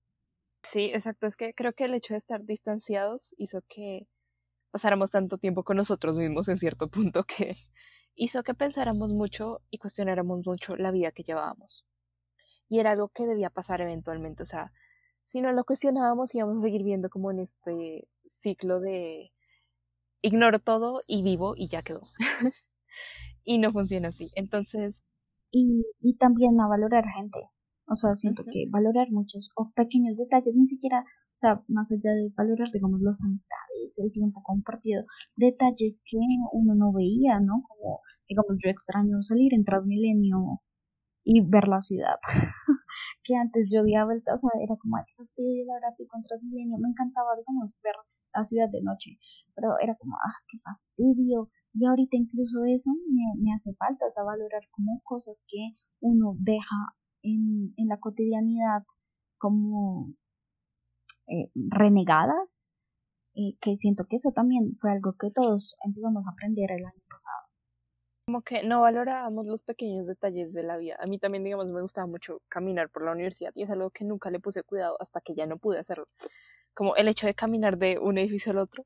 [0.62, 4.06] Sí, exacto, es que creo que el hecho de estar distanciados hizo que
[4.70, 7.52] pasáramos tanto tiempo con nosotros mismos en cierto punto que
[8.18, 11.86] hizo que pensáramos mucho y cuestionáramos mucho la vida que llevábamos.
[12.68, 14.72] Y era algo que debía pasar eventualmente, o sea,
[15.24, 19.30] si no lo cuestionábamos íbamos a seguir viendo como en este ciclo de
[20.20, 22.00] ignoro todo y vivo y ya quedó.
[23.44, 24.30] y no funciona así.
[24.34, 25.04] Entonces...
[25.50, 27.38] Y, y también a valorar gente.
[27.86, 31.04] O sea, siento que valorar muchos o pequeños detalles, ni siquiera,
[31.38, 35.04] o sea, más allá de valorar, digamos, las amistades, el tiempo compartido,
[35.36, 36.18] detalles que
[36.52, 37.62] uno no veía, ¿no?
[37.68, 40.60] Como digamos, yo extraño salir en Transmilenio
[41.24, 42.18] y ver la ciudad.
[43.22, 46.78] que antes yo odiaba el, o sea, era como, ay, fastidio, la pico en Transmilenio.
[46.78, 47.94] Me encantaba, digamos, ver
[48.34, 49.18] la ciudad de noche,
[49.54, 51.50] pero era como, ah, qué fastidio.
[51.72, 56.34] Y ahorita incluso eso me, me hace falta, o sea, valorar como cosas que uno
[56.38, 58.82] deja en, en la cotidianidad
[59.38, 60.12] como
[61.28, 62.68] eh, renegadas,
[63.34, 67.02] eh, que siento que eso también fue algo que todos empezamos a aprender el año
[67.08, 67.48] pasado
[68.28, 70.98] como que no valorábamos los pequeños detalles de la vida.
[71.00, 74.04] A mí también, digamos, me gustaba mucho caminar por la universidad y es algo que
[74.04, 76.08] nunca le puse cuidado hasta que ya no pude hacerlo.
[76.74, 78.84] Como el hecho de caminar de un edificio al otro.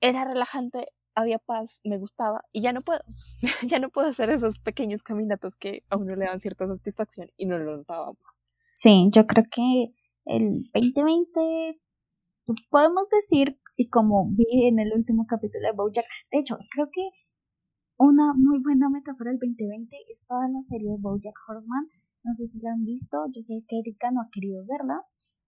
[0.00, 3.00] Era relajante, había paz, me gustaba y ya no puedo.
[3.70, 7.44] ya no puedo hacer esos pequeños caminatos que a uno le dan cierta satisfacción y
[7.44, 8.38] no lo notábamos.
[8.74, 9.92] Sí, yo creo que
[10.26, 11.80] el 2020
[12.70, 17.02] podemos decir, y como vi en el último capítulo de Bojack, de hecho, creo que
[17.98, 21.88] una muy buena metáfora del 2020 es toda la serie de Bojack Horseman.
[22.24, 25.00] No sé si la han visto, yo sé que Erika no ha querido verla,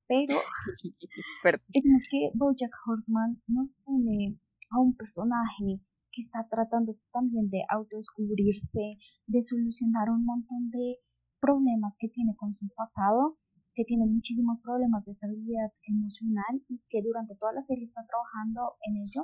[0.06, 0.34] pero
[1.72, 4.38] es que Bojack Horseman nos pone
[4.70, 5.80] a un personaje
[6.12, 10.98] que está tratando también de autodescubrirse, de solucionar un montón de
[11.40, 13.38] problemas que tiene con su pasado,
[13.78, 18.74] que tiene muchísimos problemas de estabilidad emocional y que durante toda la serie está trabajando
[18.82, 19.22] en ello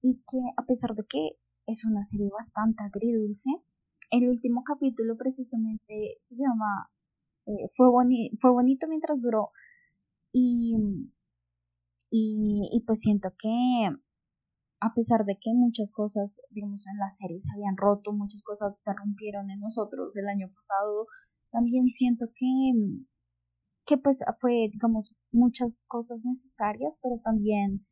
[0.00, 3.50] y que a pesar de que es una serie bastante agridulce.
[4.10, 6.88] El último capítulo precisamente se llama
[7.44, 7.88] eh, fue,
[8.40, 9.50] fue bonito mientras duró
[10.32, 10.74] y
[12.08, 13.90] Y, y pues siento que
[14.80, 18.76] a pesar de que muchas cosas, digamos, en la serie se habían roto, muchas cosas
[18.80, 21.06] se rompieron en nosotros el año pasado,
[21.50, 22.46] también siento que,
[23.84, 27.86] que pues fue, digamos, muchas cosas necesarias, pero también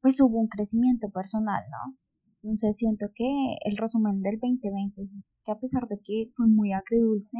[0.00, 1.96] pues hubo un crecimiento personal, ¿no?
[2.42, 3.24] Entonces siento que
[3.64, 7.38] el resumen del 2020 es que a pesar de que fue muy agridulce,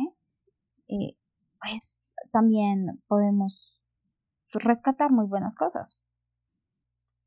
[0.88, 1.16] eh,
[1.60, 3.82] pues también podemos
[4.52, 6.00] rescatar muy buenas cosas.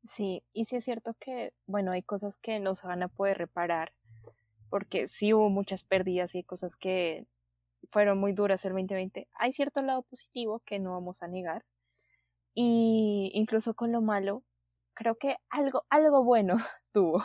[0.04, 3.38] Sí, y sí es cierto que, bueno, hay cosas que no se van a poder
[3.38, 3.92] reparar,
[4.70, 7.26] porque sí hubo muchas pérdidas y hay cosas que
[7.90, 9.28] fueron muy duras el 2020.
[9.38, 11.64] Hay cierto lado positivo que no vamos a negar.
[12.54, 14.44] Y incluso con lo malo,
[14.94, 16.56] creo que algo, algo bueno
[16.92, 17.22] tuvo.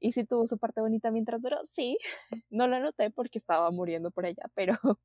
[0.00, 1.98] Y si tuvo su parte bonita mientras duró, sí.
[2.50, 4.74] No lo noté porque estaba muriendo por allá, pero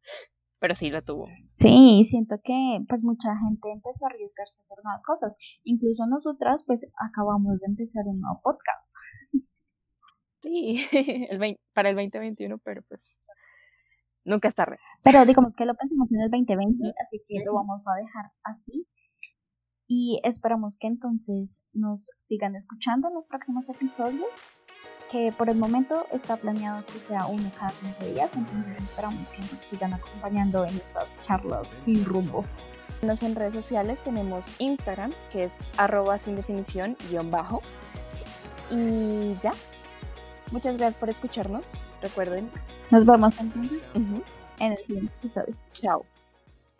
[0.59, 1.27] pero sí la tuvo.
[1.51, 5.35] Sí, siento que pues mucha gente empezó a arriesgarse a hacer nuevas cosas.
[5.63, 8.93] Incluso nosotras pues acabamos de empezar un nuevo podcast.
[10.39, 10.77] Sí,
[11.29, 13.19] el para el 2021, pero pues
[14.25, 14.79] nunca está tarde.
[15.03, 18.87] Pero digamos que lo pensamos en el 2020, así que lo vamos a dejar así.
[19.87, 24.43] Y esperamos que entonces nos sigan escuchando en los próximos episodios
[25.11, 29.41] que por el momento está planeado que sea uno cada 15 días, entonces esperamos que
[29.41, 32.43] nos sigan acompañando en estas charlas sin rumbo.
[33.03, 37.61] En redes sociales tenemos Instagram, que es arroba sin definición guion bajo.
[38.71, 39.51] Y ya.
[40.53, 41.79] Muchas gracias por escucharnos.
[42.03, 42.47] Recuerden.
[42.91, 44.23] Nos vemos entonces en
[44.59, 45.55] el siguiente episodio.
[45.73, 46.05] Chao.